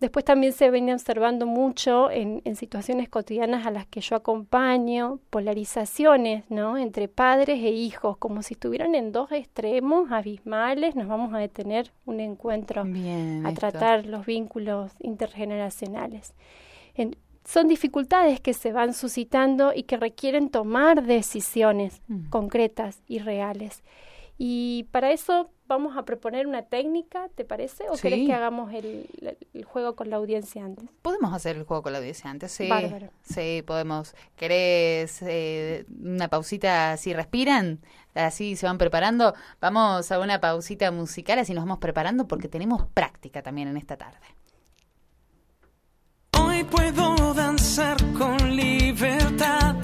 Después 0.00 0.24
también 0.24 0.54
se 0.54 0.70
viene 0.70 0.94
observando 0.94 1.44
mucho 1.46 2.10
en, 2.10 2.40
en 2.46 2.56
situaciones 2.56 3.10
cotidianas 3.10 3.66
a 3.66 3.70
las 3.70 3.86
que 3.86 4.00
yo 4.00 4.16
acompaño, 4.16 5.18
polarizaciones, 5.28 6.44
¿no? 6.50 6.78
Entre 6.78 7.06
padres 7.06 7.58
e 7.62 7.68
hijos, 7.70 8.16
como 8.16 8.42
si 8.42 8.54
estuvieran 8.54 8.94
en 8.94 9.12
dos 9.12 9.30
extremos 9.30 10.10
abismales, 10.10 10.96
nos 10.96 11.06
vamos 11.06 11.34
a 11.34 11.38
detener 11.38 11.92
un 12.06 12.20
encuentro 12.20 12.84
Bien. 12.84 13.44
a 13.44 13.50
esto. 13.50 13.60
tratar 13.60 14.06
los 14.06 14.24
vínculos 14.24 14.92
intergeneracionales. 15.00 16.34
En- 16.94 17.16
son 17.44 17.68
dificultades 17.68 18.40
que 18.40 18.52
se 18.52 18.70
van 18.72 18.92
suscitando 18.94 19.72
y 19.74 19.82
que 19.84 19.96
requieren 19.96 20.50
tomar 20.50 21.02
decisiones 21.04 22.00
Mm. 22.08 22.28
concretas 22.28 23.02
y 23.06 23.18
reales. 23.18 23.82
Y 24.42 24.84
para 24.90 25.10
eso 25.12 25.50
vamos 25.68 25.98
a 25.98 26.06
proponer 26.06 26.46
una 26.46 26.62
técnica, 26.62 27.28
¿te 27.34 27.44
parece? 27.44 27.84
¿O 27.90 27.96
Sí. 27.98 28.02
querés 28.08 28.26
que 28.26 28.32
hagamos 28.32 28.72
el, 28.72 29.06
el 29.52 29.64
juego 29.64 29.94
con 29.94 30.08
la 30.08 30.16
audiencia 30.16 30.64
antes? 30.64 30.88
Podemos 31.02 31.34
hacer 31.34 31.56
el 31.58 31.64
juego 31.64 31.82
con 31.82 31.92
la 31.92 31.98
audiencia 31.98 32.30
antes, 32.30 32.50
sí. 32.50 32.66
Bárbaro. 32.66 33.10
Sí, 33.22 33.62
podemos. 33.66 34.14
¿Querés 34.36 35.20
eh, 35.20 35.84
una 36.02 36.28
pausita 36.28 36.96
si 36.96 37.12
respiran? 37.12 37.80
Así 38.14 38.56
se 38.56 38.64
van 38.64 38.78
preparando. 38.78 39.34
Vamos 39.60 40.10
a 40.10 40.18
una 40.18 40.40
pausita 40.40 40.90
musical, 40.90 41.38
así 41.38 41.52
nos 41.52 41.64
vamos 41.64 41.78
preparando 41.78 42.26
porque 42.26 42.48
tenemos 42.48 42.86
práctica 42.94 43.42
también 43.42 43.68
en 43.68 43.76
esta 43.76 43.98
tarde. 43.98 44.26
Hoy 46.42 46.64
puedo 46.64 47.34
danzar 47.34 47.98
con 48.14 48.56
libertad, 48.56 49.76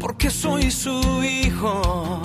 porque 0.00 0.30
soy 0.30 0.70
su 0.72 1.22
hijo, 1.22 2.20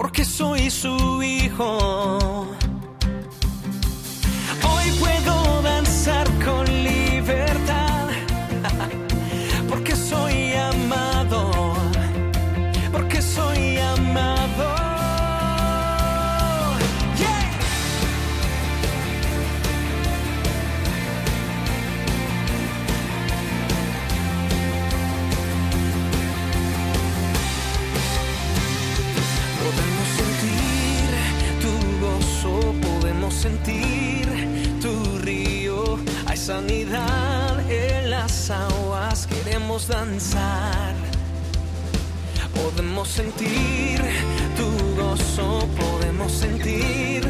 porque 0.00 0.24
soy 0.24 0.70
su 0.70 1.22
hijo. 1.22 2.48
Hoy 4.62 4.90
puedo 4.98 5.60
danzar 5.60 6.26
con 6.42 6.64
sanidad 36.50 37.60
en 37.70 38.10
las 38.10 38.50
aguas, 38.50 39.28
queremos 39.28 39.86
danzar. 39.86 40.94
Podemos 42.52 43.06
sentir 43.06 44.00
tu 44.58 44.68
gozo, 45.00 45.68
podemos 45.78 46.32
sentir 46.32 47.22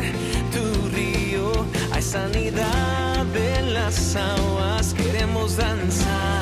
tu 0.54 0.64
río. 0.96 1.52
Hay 1.92 2.00
sanidad 2.02 3.26
en 3.37 3.74
las 3.74 4.16
aguas, 4.16 4.94
queremos 4.94 5.54
danzar. 5.54 6.39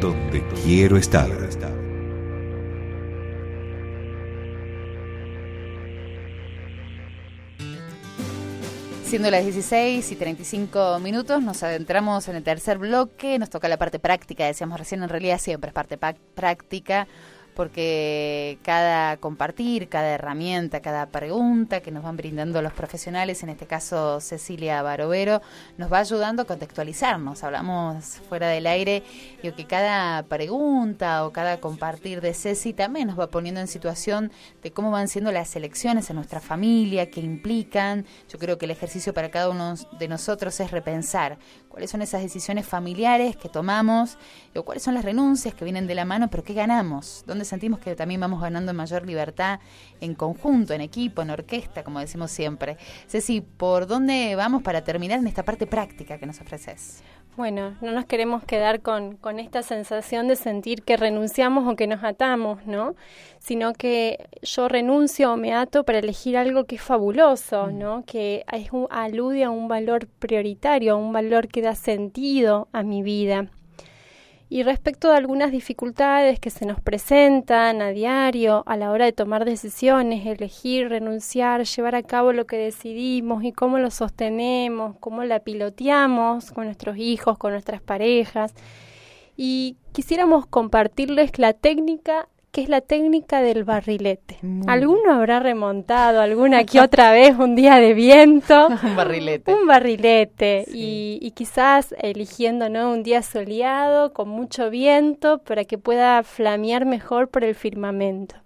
Donde 0.00 0.42
quiero 0.64 0.96
estar. 0.96 1.28
Siendo 9.04 9.28
las 9.30 9.42
16 9.42 10.12
y 10.12 10.14
35 10.16 11.00
minutos, 11.00 11.42
nos 11.42 11.64
adentramos 11.64 12.28
en 12.28 12.36
el 12.36 12.44
tercer 12.44 12.78
bloque, 12.78 13.40
nos 13.40 13.50
toca 13.50 13.66
la 13.66 13.76
parte 13.76 13.98
práctica, 13.98 14.46
decíamos 14.46 14.78
recién, 14.78 15.02
en 15.02 15.08
realidad 15.08 15.38
siempre 15.40 15.68
es 15.70 15.74
parte 15.74 15.98
pa- 15.98 16.14
práctica, 16.34 17.08
porque 17.60 18.58
cada 18.62 19.18
compartir, 19.18 19.90
cada 19.90 20.08
herramienta, 20.14 20.80
cada 20.80 21.04
pregunta 21.10 21.80
que 21.80 21.90
nos 21.90 22.02
van 22.02 22.16
brindando 22.16 22.62
los 22.62 22.72
profesionales, 22.72 23.42
en 23.42 23.50
este 23.50 23.66
caso 23.66 24.18
Cecilia 24.22 24.80
Barovero, 24.80 25.42
nos 25.76 25.92
va 25.92 25.98
ayudando 25.98 26.40
a 26.40 26.44
contextualizarnos. 26.46 27.44
Hablamos 27.44 28.02
fuera 28.30 28.48
del 28.48 28.66
aire 28.66 29.02
y 29.42 29.52
que 29.52 29.66
cada 29.66 30.22
pregunta 30.22 31.26
o 31.26 31.32
cada 31.32 31.60
compartir 31.60 32.22
de 32.22 32.32
Ceci 32.32 32.72
también 32.72 33.08
nos 33.08 33.20
va 33.20 33.26
poniendo 33.26 33.60
en 33.60 33.66
situación 33.66 34.32
de 34.62 34.70
cómo 34.72 34.90
van 34.90 35.08
siendo 35.08 35.30
las 35.30 35.54
elecciones 35.54 36.08
en 36.08 36.16
nuestra 36.16 36.40
familia, 36.40 37.10
qué 37.10 37.20
implican. 37.20 38.06
Yo 38.30 38.38
creo 38.38 38.56
que 38.56 38.64
el 38.64 38.70
ejercicio 38.70 39.12
para 39.12 39.30
cada 39.30 39.50
uno 39.50 39.74
de 39.98 40.08
nosotros 40.08 40.58
es 40.60 40.70
repensar 40.70 41.36
cuáles 41.70 41.90
son 41.90 42.02
esas 42.02 42.20
decisiones 42.22 42.66
familiares 42.66 43.36
que 43.36 43.48
tomamos 43.48 44.18
o 44.54 44.62
cuáles 44.64 44.82
son 44.82 44.94
las 44.94 45.04
renuncias 45.04 45.54
que 45.54 45.64
vienen 45.64 45.86
de 45.86 45.94
la 45.94 46.04
mano, 46.04 46.28
pero 46.28 46.42
qué 46.42 46.52
ganamos, 46.52 47.24
dónde 47.26 47.44
sentimos 47.46 47.78
que 47.80 47.94
también 47.96 48.20
vamos 48.20 48.42
ganando 48.42 48.74
mayor 48.74 49.06
libertad 49.06 49.60
en 50.00 50.14
conjunto, 50.14 50.74
en 50.74 50.82
equipo, 50.82 51.22
en 51.22 51.30
orquesta, 51.30 51.82
como 51.84 52.00
decimos 52.00 52.30
siempre. 52.30 52.76
Ceci, 53.08 53.40
¿por 53.40 53.86
dónde 53.86 54.34
vamos 54.36 54.62
para 54.62 54.82
terminar 54.82 55.20
en 55.20 55.26
esta 55.28 55.44
parte 55.44 55.66
práctica 55.66 56.18
que 56.18 56.26
nos 56.26 56.40
ofreces? 56.40 57.02
Bueno, 57.36 57.76
no 57.80 57.92
nos 57.92 58.06
queremos 58.06 58.42
quedar 58.44 58.80
con, 58.80 59.16
con 59.16 59.38
esta 59.38 59.62
sensación 59.62 60.26
de 60.26 60.34
sentir 60.34 60.82
que 60.82 60.96
renunciamos 60.96 61.66
o 61.72 61.76
que 61.76 61.86
nos 61.86 62.02
atamos, 62.02 62.66
¿no? 62.66 62.96
Sino 63.38 63.72
que 63.72 64.28
yo 64.42 64.68
renuncio 64.68 65.32
o 65.32 65.36
me 65.36 65.54
ato 65.54 65.84
para 65.84 66.00
elegir 66.00 66.36
algo 66.36 66.64
que 66.64 66.74
es 66.74 66.82
fabuloso, 66.82 67.68
¿no? 67.68 68.02
Que 68.04 68.44
es 68.52 68.72
un- 68.72 68.88
alude 68.90 69.44
a 69.44 69.50
un 69.50 69.68
valor 69.68 70.08
prioritario, 70.08 70.94
a 70.94 70.96
un 70.96 71.12
valor 71.12 71.46
que 71.48 71.59
da 71.60 71.74
sentido 71.74 72.68
a 72.72 72.82
mi 72.82 73.02
vida. 73.02 73.50
Y 74.52 74.64
respecto 74.64 75.10
de 75.10 75.16
algunas 75.16 75.52
dificultades 75.52 76.40
que 76.40 76.50
se 76.50 76.66
nos 76.66 76.80
presentan 76.80 77.80
a 77.82 77.90
diario 77.90 78.64
a 78.66 78.76
la 78.76 78.90
hora 78.90 79.04
de 79.04 79.12
tomar 79.12 79.44
decisiones, 79.44 80.26
elegir, 80.26 80.88
renunciar, 80.88 81.62
llevar 81.62 81.94
a 81.94 82.02
cabo 82.02 82.32
lo 82.32 82.46
que 82.46 82.56
decidimos 82.56 83.44
y 83.44 83.52
cómo 83.52 83.78
lo 83.78 83.92
sostenemos, 83.92 84.96
cómo 84.98 85.22
la 85.22 85.38
piloteamos 85.38 86.50
con 86.50 86.64
nuestros 86.64 86.96
hijos, 86.96 87.38
con 87.38 87.52
nuestras 87.52 87.80
parejas. 87.80 88.52
Y 89.36 89.76
quisiéramos 89.92 90.46
compartirles 90.46 91.38
la 91.38 91.52
técnica 91.52 92.28
que 92.52 92.62
es 92.62 92.68
la 92.68 92.80
técnica 92.80 93.40
del 93.40 93.64
barrilete. 93.64 94.38
Alguno 94.66 95.12
habrá 95.12 95.40
remontado 95.40 96.20
alguna 96.20 96.64
que 96.66 96.80
otra 96.80 97.12
vez 97.12 97.36
un 97.38 97.54
día 97.54 97.76
de 97.76 97.94
viento. 97.94 98.68
un 98.82 98.96
barrilete. 98.96 99.54
Un 99.54 99.66
barrilete. 99.66 100.64
Y, 100.72 101.18
y, 101.22 101.30
quizás 101.32 101.94
eligiendo 101.98 102.68
¿no? 102.68 102.92
un 102.92 103.02
día 103.02 103.22
soleado, 103.22 104.12
con 104.12 104.28
mucho 104.28 104.70
viento, 104.70 105.38
para 105.38 105.64
que 105.64 105.78
pueda 105.78 106.22
flamear 106.22 106.86
mejor 106.86 107.28
por 107.28 107.44
el 107.44 107.54
firmamento 107.54 108.36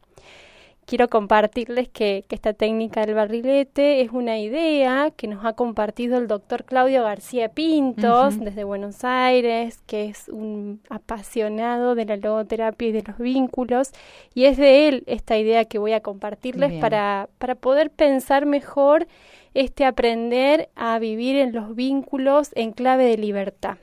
quiero 0.87 1.09
compartirles 1.09 1.89
que, 1.89 2.25
esta 2.31 2.53
técnica 2.53 3.07
del 3.07 3.15
barrilete 3.15 4.01
es 4.01 4.11
una 4.11 4.39
idea 4.41 5.13
que 5.17 5.29
nos 5.29 5.45
ha 5.45 5.53
compartido 5.53 6.19
el 6.19 6.27
doctor 6.27 6.65
Claudio 6.65 7.05
García 7.05 7.49
Pintos 7.49 8.41
desde 8.41 8.65
Buenos 8.65 9.05
Aires, 9.05 9.81
que 9.87 10.07
es 10.07 10.29
un 10.29 10.81
apasionado 10.91 11.95
de 11.95 12.07
la 12.07 12.17
logoterapia 12.17 12.89
y 12.89 12.93
de 12.93 13.05
los 13.07 13.19
vínculos, 13.19 13.93
y 14.35 14.47
es 14.47 14.57
de 14.57 14.89
él 14.89 15.05
esta 15.07 15.39
idea 15.39 15.65
que 15.65 15.79
voy 15.79 15.93
a 15.93 16.01
compartirles 16.01 16.81
para, 16.81 17.29
para 17.39 17.55
poder 17.55 17.91
pensar 17.91 18.47
mejor 18.47 19.07
este 19.55 19.85
aprender 19.85 20.69
a 20.75 20.99
vivir 20.99 21.37
en 21.37 21.53
los 21.53 21.77
vínculos 21.77 22.51
en 22.57 22.73
clave 22.73 23.05
de 23.05 23.17
libertad. 23.17 23.79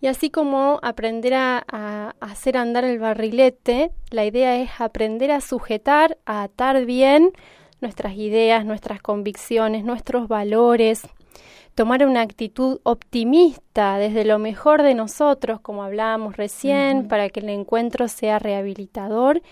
Y 0.00 0.06
así 0.06 0.30
como 0.30 0.78
aprender 0.82 1.34
a, 1.34 2.14
hacer 2.20 2.56
andar 2.56 2.84
el 2.84 2.98
barrilete, 2.98 3.90
la 4.10 4.24
idea 4.24 4.56
es 4.56 4.70
aprender 4.78 5.30
a 5.30 5.40
sujetar, 5.40 6.16
a 6.24 6.42
atar 6.42 6.86
bien 6.86 7.32
nuestras 7.80 8.14
ideas, 8.14 8.64
nuestras 8.64 9.02
convicciones, 9.02 9.84
nuestros 9.84 10.26
valores, 10.26 11.02
tomar 11.74 12.04
una 12.06 12.22
actitud 12.22 12.80
optimista 12.82 13.98
desde 13.98 14.24
lo 14.24 14.38
mejor 14.38 14.82
de 14.82 14.94
nosotros, 14.94 15.60
como 15.60 15.82
hablábamos 15.82 16.36
recién, 16.36 17.06
para 17.08 17.28
que 17.28 17.40
el 17.40 17.50
encuentro 17.50 18.08
sea 18.08 18.38
rehabilitador, 18.38 19.42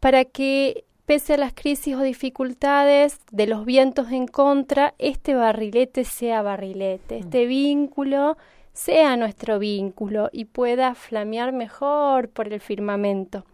para 0.00 0.24
que 0.24 0.84
pese 1.06 1.34
a 1.34 1.38
las 1.38 1.54
crisis 1.54 1.94
o 1.94 2.02
dificultades 2.02 3.20
de 3.30 3.46
los 3.46 3.64
vientos 3.64 4.10
en 4.10 4.26
contra, 4.26 4.94
este 4.98 5.34
barrilete 5.34 6.04
sea 6.04 6.42
barrilete, 6.42 7.18
este 7.18 7.46
vínculo 7.46 8.36
sea 8.72 9.16
nuestro 9.16 9.58
vínculo 9.58 10.30
y 10.32 10.46
pueda 10.46 10.94
flamear 10.94 11.52
mejor 11.52 12.28
por 12.28 12.52
el 12.52 12.60
firmamento. 12.60 13.44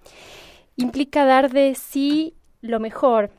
Implica 0.76 1.24
dar 1.24 1.50
de 1.50 1.74
sí 1.74 2.34
lo 2.60 2.80
mejor, 2.80 3.30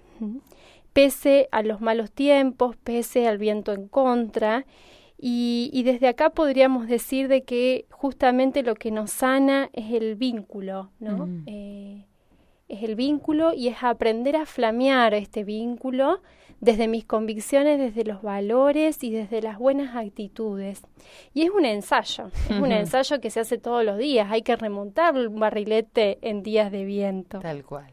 pese 0.93 1.47
a 1.51 1.61
los 1.63 1.81
malos 1.81 2.11
tiempos, 2.11 2.75
pese 2.77 3.27
al 3.27 3.37
viento 3.37 3.73
en 3.73 3.87
contra. 3.87 4.65
Y, 5.21 5.81
desde 5.83 6.07
acá 6.07 6.29
podríamos 6.29 6.87
decir 6.87 7.27
de 7.27 7.43
que 7.43 7.85
justamente 7.91 8.63
lo 8.63 8.75
que 8.75 8.89
nos 8.89 9.11
sana 9.11 9.69
es 9.73 9.91
el 9.91 10.15
vínculo, 10.15 10.91
¿no? 10.99 11.27
Eh, 11.45 12.05
es 12.69 12.83
el 12.83 12.95
vínculo 12.95 13.53
y 13.53 13.67
es 13.67 13.83
aprender 13.83 14.37
a 14.37 14.45
flamear 14.45 15.13
este 15.13 15.43
vínculo 15.43 16.21
desde 16.61 16.87
mis 16.87 17.05
convicciones, 17.05 17.79
desde 17.79 18.03
los 18.03 18.21
valores 18.21 19.03
y 19.03 19.11
desde 19.11 19.41
las 19.41 19.57
buenas 19.57 19.95
actitudes. 19.95 20.81
Y 21.33 21.43
es 21.43 21.49
un 21.49 21.65
ensayo, 21.65 22.31
es 22.49 22.59
un 22.59 22.71
ensayo 22.71 23.21
que 23.21 23.29
se 23.29 23.39
hace 23.39 23.57
todos 23.57 23.83
los 23.85 23.97
días, 23.97 24.29
hay 24.31 24.41
que 24.41 24.55
remontar 24.55 25.15
un 25.15 25.39
barrilete 25.39 26.19
en 26.21 26.43
días 26.43 26.71
de 26.71 26.85
viento. 26.85 27.39
Tal 27.39 27.63
cual. 27.63 27.91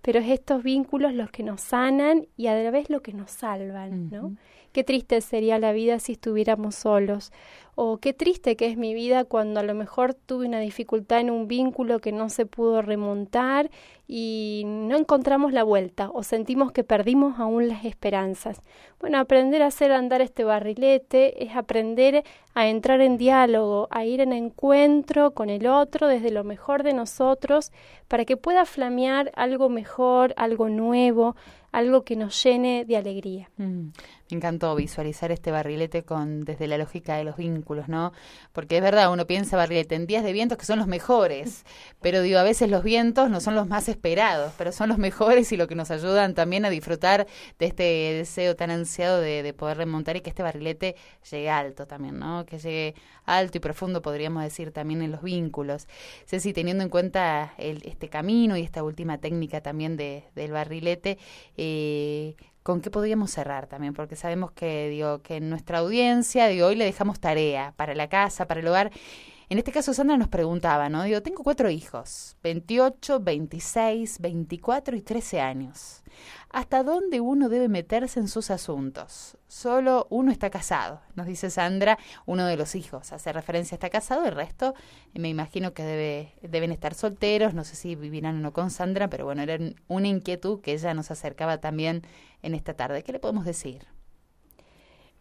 Pero 0.00 0.18
es 0.18 0.28
estos 0.28 0.62
vínculos 0.62 1.14
los 1.14 1.30
que 1.30 1.42
nos 1.42 1.60
sanan 1.60 2.26
y 2.36 2.48
a 2.48 2.54
la 2.54 2.70
vez 2.70 2.90
lo 2.90 3.02
que 3.02 3.12
nos 3.12 3.30
salvan, 3.30 4.10
¿no? 4.10 4.36
Qué 4.72 4.84
triste 4.84 5.20
sería 5.20 5.58
la 5.58 5.72
vida 5.72 5.98
si 5.98 6.12
estuviéramos 6.12 6.74
solos. 6.74 7.30
O 7.74 7.98
qué 7.98 8.12
triste 8.12 8.56
que 8.56 8.66
es 8.66 8.76
mi 8.76 8.92
vida 8.92 9.24
cuando 9.24 9.60
a 9.60 9.62
lo 9.62 9.74
mejor 9.74 10.12
tuve 10.12 10.46
una 10.46 10.60
dificultad 10.60 11.20
en 11.20 11.30
un 11.30 11.48
vínculo 11.48 12.00
que 12.00 12.12
no 12.12 12.28
se 12.28 12.44
pudo 12.44 12.82
remontar 12.82 13.70
y 14.06 14.64
no 14.66 14.98
encontramos 14.98 15.54
la 15.54 15.62
vuelta 15.62 16.10
o 16.12 16.22
sentimos 16.22 16.70
que 16.72 16.84
perdimos 16.84 17.38
aún 17.38 17.68
las 17.68 17.86
esperanzas. 17.86 18.60
Bueno, 19.00 19.18
aprender 19.18 19.62
a 19.62 19.68
hacer 19.68 19.90
andar 19.90 20.20
este 20.20 20.44
barrilete 20.44 21.44
es 21.44 21.56
aprender 21.56 22.24
a 22.52 22.68
entrar 22.68 23.00
en 23.00 23.16
diálogo, 23.16 23.88
a 23.90 24.04
ir 24.04 24.20
en 24.20 24.34
encuentro 24.34 25.30
con 25.30 25.48
el 25.48 25.66
otro 25.66 26.08
desde 26.08 26.30
lo 26.30 26.44
mejor 26.44 26.82
de 26.82 26.92
nosotros 26.92 27.72
para 28.06 28.26
que 28.26 28.36
pueda 28.36 28.66
flamear 28.66 29.32
algo 29.34 29.70
mejor, 29.70 30.34
algo 30.36 30.68
nuevo, 30.68 31.36
algo 31.72 32.04
que 32.04 32.16
nos 32.16 32.42
llene 32.42 32.84
de 32.84 32.98
alegría. 32.98 33.50
Mm, 33.56 33.88
encantó 34.34 34.74
visualizar 34.74 35.32
este 35.32 35.50
barrilete 35.50 36.02
con 36.02 36.44
desde 36.44 36.66
la 36.66 36.78
lógica 36.78 37.16
de 37.16 37.24
los 37.24 37.36
vínculos, 37.36 37.88
¿no? 37.88 38.12
Porque 38.52 38.76
es 38.76 38.82
verdad, 38.82 39.12
uno 39.12 39.26
piensa 39.26 39.56
barrilete 39.56 39.94
en 39.94 40.06
días 40.06 40.24
de 40.24 40.32
vientos 40.32 40.58
que 40.58 40.64
son 40.64 40.78
los 40.78 40.86
mejores, 40.86 41.64
pero 42.00 42.22
digo, 42.22 42.38
a 42.38 42.42
veces 42.42 42.70
los 42.70 42.82
vientos 42.82 43.30
no 43.30 43.40
son 43.40 43.54
los 43.54 43.68
más 43.68 43.88
esperados, 43.88 44.52
pero 44.58 44.72
son 44.72 44.88
los 44.88 44.98
mejores 44.98 45.52
y 45.52 45.56
lo 45.56 45.68
que 45.68 45.74
nos 45.74 45.90
ayudan 45.90 46.34
también 46.34 46.64
a 46.64 46.70
disfrutar 46.70 47.26
de 47.58 47.66
este 47.66 47.82
deseo 47.82 48.56
tan 48.56 48.70
ansiado 48.70 49.20
de, 49.20 49.42
de 49.42 49.52
poder 49.52 49.78
remontar 49.78 50.16
y 50.16 50.20
que 50.20 50.30
este 50.30 50.42
barrilete 50.42 50.96
llegue 51.30 51.50
alto 51.50 51.86
también, 51.86 52.18
¿no? 52.18 52.46
Que 52.46 52.58
llegue 52.58 52.94
alto 53.24 53.58
y 53.58 53.60
profundo, 53.60 54.02
podríamos 54.02 54.42
decir, 54.42 54.72
también 54.72 55.02
en 55.02 55.10
los 55.10 55.22
vínculos. 55.22 55.86
Ceci, 56.26 56.52
teniendo 56.52 56.82
en 56.82 56.90
cuenta 56.90 57.54
el, 57.58 57.82
este 57.84 58.08
camino 58.08 58.56
y 58.56 58.62
esta 58.62 58.82
última 58.82 59.18
técnica 59.18 59.60
también 59.60 59.96
de, 59.96 60.24
del 60.34 60.52
barrilete, 60.52 61.18
eh, 61.56 62.34
¿Con 62.62 62.80
qué 62.80 62.90
podríamos 62.90 63.32
cerrar 63.32 63.66
también? 63.66 63.92
Porque 63.92 64.14
sabemos 64.14 64.52
que, 64.52 64.88
digo, 64.88 65.20
que 65.22 65.36
en 65.36 65.50
nuestra 65.50 65.78
audiencia, 65.78 66.46
digo, 66.46 66.68
hoy 66.68 66.76
le 66.76 66.84
dejamos 66.84 67.18
tarea 67.18 67.74
para 67.76 67.94
la 67.94 68.08
casa, 68.08 68.46
para 68.46 68.60
el 68.60 68.68
hogar. 68.68 68.92
En 69.52 69.58
este 69.58 69.70
caso, 69.70 69.92
Sandra 69.92 70.16
nos 70.16 70.28
preguntaba, 70.28 70.88
¿no? 70.88 71.02
Digo, 71.02 71.20
tengo 71.20 71.42
cuatro 71.44 71.68
hijos, 71.68 72.38
28, 72.42 73.20
26, 73.20 74.18
24 74.20 74.96
y 74.96 75.02
13 75.02 75.42
años. 75.42 76.02
¿Hasta 76.48 76.82
dónde 76.82 77.20
uno 77.20 77.50
debe 77.50 77.68
meterse 77.68 78.18
en 78.18 78.28
sus 78.28 78.50
asuntos? 78.50 79.36
Solo 79.48 80.06
uno 80.08 80.32
está 80.32 80.48
casado, 80.48 81.02
nos 81.16 81.26
dice 81.26 81.50
Sandra, 81.50 81.98
uno 82.24 82.46
de 82.46 82.56
los 82.56 82.74
hijos. 82.74 83.12
Hace 83.12 83.30
referencia 83.30 83.74
a 83.74 83.76
está 83.76 83.90
casado, 83.90 84.24
el 84.24 84.34
resto 84.34 84.72
me 85.12 85.28
imagino 85.28 85.74
que 85.74 85.82
debe, 85.82 86.32
deben 86.40 86.72
estar 86.72 86.94
solteros, 86.94 87.52
no 87.52 87.64
sé 87.64 87.76
si 87.76 87.94
vivirán 87.94 88.36
o 88.36 88.40
no 88.40 88.54
con 88.54 88.70
Sandra, 88.70 89.10
pero 89.10 89.26
bueno, 89.26 89.42
era 89.42 89.58
una 89.86 90.08
inquietud 90.08 90.62
que 90.62 90.72
ella 90.72 90.94
nos 90.94 91.10
acercaba 91.10 91.58
también 91.58 92.06
en 92.40 92.54
esta 92.54 92.72
tarde. 92.72 93.02
¿Qué 93.02 93.12
le 93.12 93.18
podemos 93.18 93.44
decir? 93.44 93.86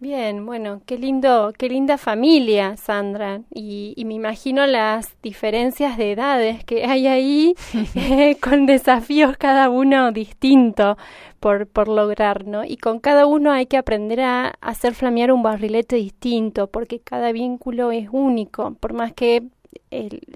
Bien, 0.02 0.48
bueno, 0.48 0.82
qué 0.88 0.98
lindo, 0.98 1.54
qué 1.56 1.70
linda 1.70 1.96
familia, 2.00 2.76
Sandra. 2.76 3.44
Y, 3.54 3.94
me 4.04 4.16
imagino 4.16 4.66
las 4.66 5.16
diferencias 5.22 5.96
de 5.96 6.14
edades 6.14 6.64
que 6.64 6.86
hay 6.86 7.06
ahí, 7.06 7.54
eh, 7.94 8.36
con 8.42 8.66
desafíos 8.66 9.38
cada 9.38 9.70
uno 9.70 10.12
distinto 10.12 10.98
por, 11.40 11.68
por 11.68 11.88
lograr, 11.88 12.48
¿no? 12.48 12.66
Y 12.66 12.78
con 12.78 12.98
cada 13.00 13.28
uno 13.28 13.52
hay 13.52 13.68
que 13.68 13.78
aprender 13.78 14.22
a 14.22 14.56
hacer 14.60 14.96
flamear 14.96 15.32
un 15.32 15.44
barrilete 15.44 15.98
distinto, 15.98 16.66
porque 16.66 17.00
cada 17.00 17.32
vínculo 17.32 17.92
es 17.92 18.10
único. 18.12 18.74
Por 18.80 18.94
más 18.94 19.14
que 19.14 19.44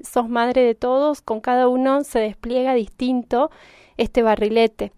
sos 0.04 0.30
madre 0.30 0.62
de 0.62 0.76
todos, 0.76 1.22
con 1.22 1.42
cada 1.42 1.68
uno 1.70 2.04
se 2.04 2.20
despliega 2.20 2.76
distinto 2.76 3.50
este 3.98 4.24
barrilete. 4.24 4.92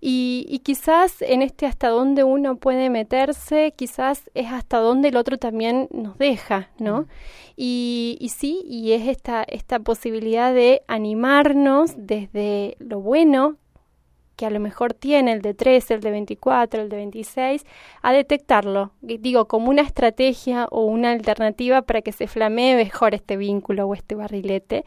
Y, 0.00 0.60
quizás 0.62 1.22
en 1.22 1.42
este 1.42 1.66
hasta 1.66 1.88
dónde 1.88 2.22
uno 2.22 2.56
puede 2.56 2.88
meterse, 2.88 3.72
quizás 3.76 4.30
es 4.34 4.46
hasta 4.52 4.78
dónde 4.78 5.08
el 5.08 5.16
otro 5.16 5.38
también 5.38 5.88
nos 5.90 6.16
deja, 6.18 6.70
¿no? 6.78 7.02
Mm. 7.02 7.06
Y, 7.56 8.16
y 8.20 8.28
sí, 8.28 8.62
y 8.68 8.92
es 8.92 9.08
esta, 9.08 9.42
esta 9.42 9.80
posibilidad 9.80 10.54
de 10.54 10.82
animarnos 10.86 11.94
desde 11.96 12.76
lo 12.78 13.00
bueno 13.00 13.56
que 14.38 14.46
a 14.46 14.50
lo 14.50 14.60
mejor 14.60 14.94
tiene 14.94 15.32
el 15.32 15.42
de 15.42 15.52
13, 15.52 15.94
el 15.94 16.00
de 16.00 16.12
24, 16.12 16.82
el 16.82 16.88
de 16.88 16.96
26, 16.96 17.66
a 18.02 18.12
detectarlo, 18.12 18.92
digo, 19.00 19.46
como 19.46 19.68
una 19.68 19.82
estrategia 19.82 20.68
o 20.70 20.84
una 20.84 21.10
alternativa 21.10 21.82
para 21.82 22.02
que 22.02 22.12
se 22.12 22.28
flamee 22.28 22.76
mejor 22.76 23.14
este 23.14 23.36
vínculo 23.36 23.88
o 23.88 23.94
este 23.94 24.14
barrilete. 24.14 24.84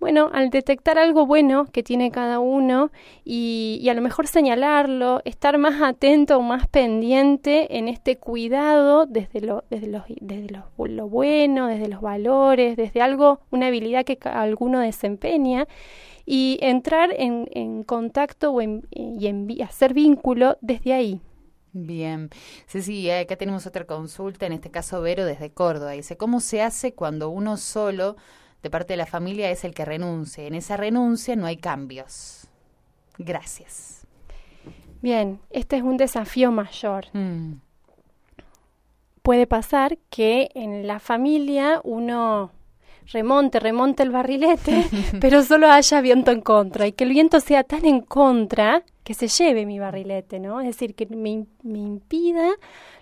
Bueno, 0.00 0.30
al 0.32 0.48
detectar 0.48 0.96
algo 0.98 1.26
bueno 1.26 1.66
que 1.70 1.82
tiene 1.82 2.10
cada 2.10 2.38
uno 2.38 2.90
y, 3.26 3.78
y 3.82 3.90
a 3.90 3.94
lo 3.94 4.00
mejor 4.00 4.26
señalarlo, 4.26 5.20
estar 5.26 5.58
más 5.58 5.82
atento 5.82 6.38
o 6.38 6.40
más 6.40 6.66
pendiente 6.66 7.76
en 7.76 7.88
este 7.88 8.16
cuidado 8.16 9.04
desde 9.04 9.42
lo, 9.42 9.64
desde 9.68 9.88
los, 9.88 10.04
desde 10.18 10.48
lo, 10.48 10.64
lo 10.86 11.08
bueno, 11.10 11.66
desde 11.66 11.88
los 11.88 12.00
valores, 12.00 12.78
desde 12.78 13.02
algo, 13.02 13.40
una 13.50 13.66
habilidad 13.66 14.06
que 14.06 14.18
alguno 14.24 14.80
desempeña 14.80 15.66
y 16.26 16.58
entrar 16.60 17.10
en, 17.16 17.48
en 17.52 17.84
contacto 17.84 18.52
o 18.52 18.60
en, 18.60 18.86
y 18.90 19.26
en, 19.26 19.48
hacer 19.62 19.94
vínculo 19.94 20.56
desde 20.60 20.92
ahí. 20.92 21.20
Bien. 21.72 22.30
Ceci, 22.66 23.10
acá 23.10 23.36
tenemos 23.36 23.66
otra 23.66 23.84
consulta, 23.84 24.46
en 24.46 24.52
este 24.52 24.70
caso 24.70 25.00
Vero 25.02 25.24
desde 25.24 25.50
Córdoba. 25.50 25.90
Dice, 25.90 26.16
¿cómo 26.16 26.40
se 26.40 26.62
hace 26.62 26.94
cuando 26.94 27.30
uno 27.30 27.56
solo 27.56 28.16
de 28.62 28.70
parte 28.70 28.92
de 28.92 28.98
la 28.98 29.06
familia 29.06 29.50
es 29.50 29.64
el 29.64 29.74
que 29.74 29.84
renuncia? 29.84 30.44
En 30.44 30.54
esa 30.54 30.76
renuncia 30.76 31.34
no 31.34 31.46
hay 31.46 31.56
cambios. 31.56 32.46
Gracias. 33.18 34.06
Bien, 35.02 35.40
este 35.50 35.76
es 35.76 35.82
un 35.82 35.96
desafío 35.96 36.52
mayor. 36.52 37.06
Mm. 37.12 37.54
Puede 39.22 39.46
pasar 39.46 39.98
que 40.10 40.50
en 40.54 40.86
la 40.86 41.00
familia 41.00 41.80
uno 41.82 42.52
remonte, 43.12 43.60
remonte 43.60 44.02
el 44.02 44.10
barrilete, 44.10 44.84
pero 45.20 45.42
solo 45.42 45.68
haya 45.68 46.00
viento 46.00 46.30
en 46.30 46.40
contra 46.40 46.86
y 46.86 46.92
que 46.92 47.04
el 47.04 47.10
viento 47.10 47.40
sea 47.40 47.64
tan 47.64 47.84
en 47.84 48.00
contra 48.00 48.82
que 49.02 49.14
se 49.14 49.28
lleve 49.28 49.66
mi 49.66 49.78
barrilete, 49.78 50.40
¿no? 50.40 50.60
Es 50.60 50.66
decir, 50.66 50.94
que 50.94 51.06
me, 51.06 51.46
me 51.62 51.78
impida 51.78 52.54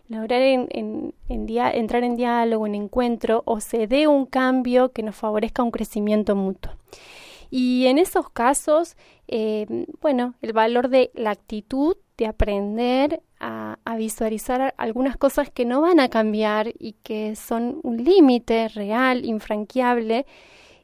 lograr 0.09 0.43
en, 0.43 0.69
en, 0.71 1.15
entrar 1.29 2.05
en 2.05 2.17
diálogo, 2.17 2.67
en 2.67 2.75
encuentro 2.75 3.43
o 3.47 3.61
se 3.61 3.87
dé 3.87 4.07
un 4.07 4.27
cambio 4.27 4.93
que 4.93 5.03
nos 5.03 5.17
favorezca 5.17 5.62
un 5.62 5.71
crecimiento 5.71 6.37
mutuo. 6.37 6.73
Y 7.51 7.87
en 7.87 7.99
esos 7.99 8.31
casos, 8.31 8.97
eh, 9.29 9.87
bueno, 10.01 10.35
el 10.41 10.53
valor 10.53 10.88
de 10.88 11.11
la 11.15 11.31
actitud 11.31 11.97
de 12.16 12.27
aprender 12.27 13.22
a, 13.40 13.77
visualizar 13.96 14.75
algunas 14.79 15.16
cosas 15.16 15.51
que 15.51 15.64
no 15.64 15.81
van 15.83 16.01
a 16.01 16.09
cambiar 16.09 16.72
y 16.79 16.94
que 17.03 17.37
son 17.37 17.79
un 17.83 18.03
límite 18.03 18.68
real, 18.68 19.25
infranqueable, 19.25 20.27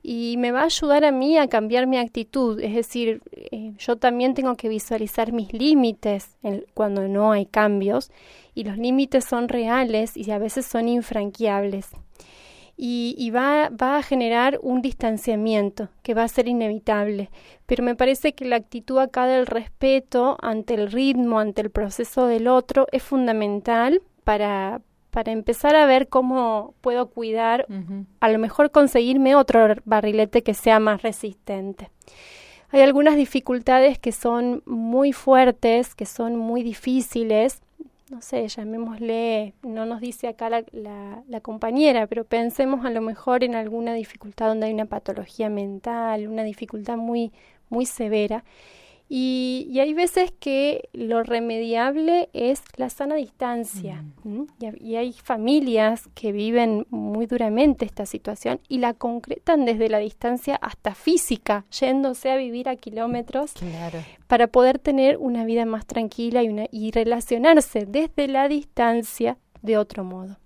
y 0.03 0.37
me 0.38 0.53
va 0.53 0.61
a 0.61 0.64
ayudar 0.64 1.05
a 1.05 1.11
mí 1.11 1.37
a 1.38 1.49
cambiar 1.49 1.87
mi 1.87 1.99
actitud. 1.99 2.61
Es 2.61 2.75
decir, 2.75 3.23
eh, 3.33 3.73
yo 3.79 3.97
también 3.97 4.35
tengo 4.35 4.57
que 4.57 4.69
visualizar 4.69 5.33
mis 5.33 5.53
límites 5.53 6.37
cuando 6.75 7.09
no 7.09 7.33
hay 7.33 7.47
cambios 7.47 8.11
y 8.55 8.64
los 8.64 8.77
límites 8.77 9.25
son 9.25 9.49
reales 9.49 10.17
y 10.17 10.31
a 10.31 10.38
veces 10.38 10.67
son 10.67 10.88
infranqueables 10.88 11.91
y, 12.81 13.31
va, 13.31 13.71
va, 13.71 13.97
a 13.97 14.03
generar 14.03 14.61
un 14.62 14.83
distanciamiento 14.83 15.88
que 16.05 16.14
va 16.14 16.23
a 16.23 16.29
ser 16.29 16.47
inevitable. 16.47 17.29
Pero 17.67 17.83
me 17.83 17.97
parece 17.97 18.35
que 18.35 18.45
la 18.45 18.55
actitud 18.55 18.99
acá 18.99 19.27
del 19.27 19.47
respeto 19.47 20.38
ante 20.41 20.75
el 20.75 20.93
ritmo, 20.93 21.41
ante 21.41 21.61
el 21.61 21.71
proceso 21.71 22.27
del 22.29 22.47
otro, 22.47 22.87
es 22.93 23.03
fundamental 23.03 24.01
para, 24.23 24.81
para 25.11 25.33
empezar 25.33 25.75
a 25.75 25.87
ver 25.87 26.09
cómo 26.09 26.75
puedo 26.81 27.11
cuidar, 27.11 27.67
a 28.21 28.29
lo 28.29 28.38
mejor 28.38 28.71
conseguirme 28.71 29.35
otro 29.35 29.75
barrilete 29.85 30.45
que 30.45 30.55
sea 30.55 30.79
más 30.79 31.03
resistente. 31.03 31.91
Hay 32.71 32.83
algunas 32.83 33.17
dificultades 33.17 33.99
que 33.99 34.12
son 34.12 34.62
muy 34.67 35.12
fuertes, 35.12 35.97
que 35.97 36.07
son 36.07 36.37
muy 36.37 36.62
difíciles, 36.62 37.61
no 38.11 38.23
sé, 38.23 38.49
llamémosle, 38.49 39.55
no 39.62 39.87
nos 39.87 40.01
dice 40.01 40.29
acá 40.29 40.49
la, 40.49 40.64
la, 40.73 41.40
compañera, 41.40 42.07
pero 42.07 42.25
pensemos 42.25 42.85
a 42.85 42.90
lo 42.90 43.01
mejor 43.01 43.44
en 43.44 43.55
alguna 43.55 43.94
dificultad 43.94 44.49
donde 44.49 44.66
hay 44.66 44.73
una 44.73 44.87
patología 44.87 45.51
mental, 45.51 46.27
una 46.29 46.44
dificultad 46.44 46.97
muy, 46.97 47.33
muy 47.68 47.87
severa. 47.87 48.44
Y, 49.09 49.79
hay 49.81 49.94
veces 49.94 50.33
que 50.38 50.88
lo 50.92 51.23
remediable 51.23 52.29
es 52.33 52.62
la 52.77 52.90
sana 52.90 53.14
distancia. 53.14 54.05
Mm. 54.25 54.42
Y, 54.81 54.97
hay 54.97 55.12
familias 55.12 56.09
que 56.14 56.33
viven 56.33 56.87
muy 56.90 57.27
duramente 57.27 57.85
esta 57.85 58.07
situación 58.07 58.61
y 58.68 58.79
la 58.79 58.94
concretan 58.94 59.64
desde 59.64 59.88
la 59.88 59.99
distancia 59.99 60.57
hasta 60.57 60.94
física, 60.94 61.64
yéndose 61.81 62.31
a 62.31 62.37
vivir 62.37 62.68
a 62.68 62.77
kilómetros 62.77 63.55
para 64.27 64.49
poder 64.49 64.79
tener 64.79 65.16
una 65.16 65.44
vida 65.44 65.64
más 65.64 65.87
tranquila 65.87 66.42
y, 66.42 66.49
una, 66.49 66.66
y 66.71 66.90
relacionarse 66.90 67.87
desde 67.87 68.29
la 68.29 68.49
distancia 68.49 69.38
de 69.62 69.79
otro 69.79 70.05
modo. 70.05 70.37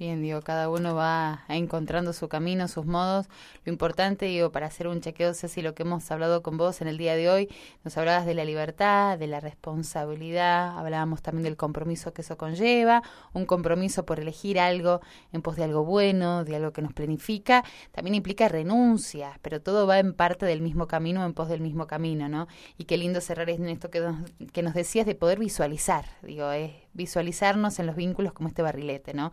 Bien, 0.00 0.22
digo, 0.22 0.40
cada 0.40 0.70
uno 0.70 0.94
va 0.94 1.44
encontrando 1.48 2.14
su 2.14 2.30
camino, 2.30 2.68
sus 2.68 2.86
modos. 2.86 3.26
Lo 3.66 3.70
importante, 3.70 4.24
digo, 4.24 4.50
para 4.50 4.64
hacer 4.64 4.88
un 4.88 5.02
chequeo, 5.02 5.34
si 5.34 5.60
lo 5.60 5.74
que 5.74 5.82
hemos 5.82 6.10
hablado 6.10 6.42
con 6.42 6.56
vos 6.56 6.80
en 6.80 6.88
el 6.88 6.96
día 6.96 7.14
de 7.16 7.28
hoy, 7.28 7.50
nos 7.84 7.98
hablabas 7.98 8.24
de 8.24 8.32
la 8.32 8.46
libertad, 8.46 9.18
de 9.18 9.26
la 9.26 9.40
responsabilidad, 9.40 10.78
hablábamos 10.78 11.20
también 11.20 11.44
del 11.44 11.58
compromiso 11.58 12.14
que 12.14 12.22
eso 12.22 12.38
conlleva, 12.38 13.02
un 13.34 13.44
compromiso 13.44 14.06
por 14.06 14.20
elegir 14.20 14.58
algo 14.58 15.02
en 15.34 15.42
pos 15.42 15.56
de 15.56 15.64
algo 15.64 15.84
bueno, 15.84 16.44
de 16.44 16.56
algo 16.56 16.72
que 16.72 16.80
nos 16.80 16.94
planifica, 16.94 17.62
también 17.92 18.14
implica 18.14 18.48
renuncias, 18.48 19.38
pero 19.42 19.60
todo 19.60 19.86
va 19.86 19.98
en 19.98 20.14
parte 20.14 20.46
del 20.46 20.62
mismo 20.62 20.86
camino, 20.86 21.26
en 21.26 21.34
pos 21.34 21.50
del 21.50 21.60
mismo 21.60 21.86
camino, 21.86 22.26
¿no? 22.26 22.48
Y 22.78 22.84
qué 22.84 22.96
lindo 22.96 23.20
cerrar 23.20 23.50
en 23.50 23.68
esto 23.68 23.90
que 23.90 24.00
nos, 24.00 24.16
que 24.54 24.62
nos 24.62 24.72
decías 24.72 25.04
de 25.04 25.14
poder 25.14 25.38
visualizar, 25.38 26.06
digo, 26.22 26.50
es 26.52 26.72
visualizarnos 26.92 27.78
en 27.78 27.86
los 27.86 27.96
vínculos 27.96 28.32
como 28.32 28.48
este 28.48 28.62
barrilete, 28.62 29.14
¿no? 29.14 29.32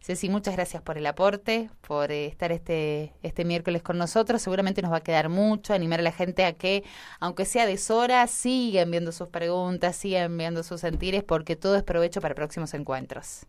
Ceci, 0.00 0.28
muchas 0.28 0.56
gracias 0.56 0.82
por 0.82 0.98
el 0.98 1.06
aporte, 1.06 1.70
por 1.86 2.10
eh, 2.10 2.26
estar 2.26 2.50
este, 2.50 3.12
este 3.22 3.44
miércoles 3.44 3.82
con 3.82 3.98
nosotros. 3.98 4.42
Seguramente 4.42 4.82
nos 4.82 4.92
va 4.92 4.96
a 4.96 5.02
quedar 5.02 5.28
mucho, 5.28 5.74
animar 5.74 6.00
a 6.00 6.02
la 6.02 6.12
gente 6.12 6.44
a 6.44 6.52
que, 6.54 6.82
aunque 7.20 7.44
sea 7.44 7.66
deshora, 7.66 8.26
sigan 8.26 8.90
viendo 8.90 9.12
sus 9.12 9.28
preguntas, 9.28 9.94
sigan 9.96 10.36
viendo 10.36 10.62
sus 10.62 10.80
sentires, 10.80 11.22
porque 11.22 11.54
todo 11.54 11.76
es 11.76 11.84
provecho 11.84 12.20
para 12.20 12.34
próximos 12.34 12.74
encuentros. 12.74 13.46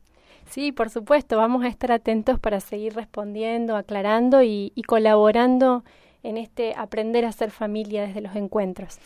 Sí, 0.50 0.72
por 0.72 0.90
supuesto, 0.90 1.38
vamos 1.38 1.64
a 1.64 1.68
estar 1.68 1.92
atentos 1.92 2.40
para 2.40 2.60
seguir 2.60 2.94
respondiendo, 2.94 3.76
aclarando 3.76 4.44
y, 4.44 4.72
y 4.76 4.84
colaborando 4.84 5.84
en 6.24 6.38
este 6.38 6.74
aprender 6.76 7.26
a 7.26 7.32
ser 7.32 7.52
familia 7.52 8.08
desde 8.08 8.22
los 8.22 8.36
encuentros. 8.36 8.98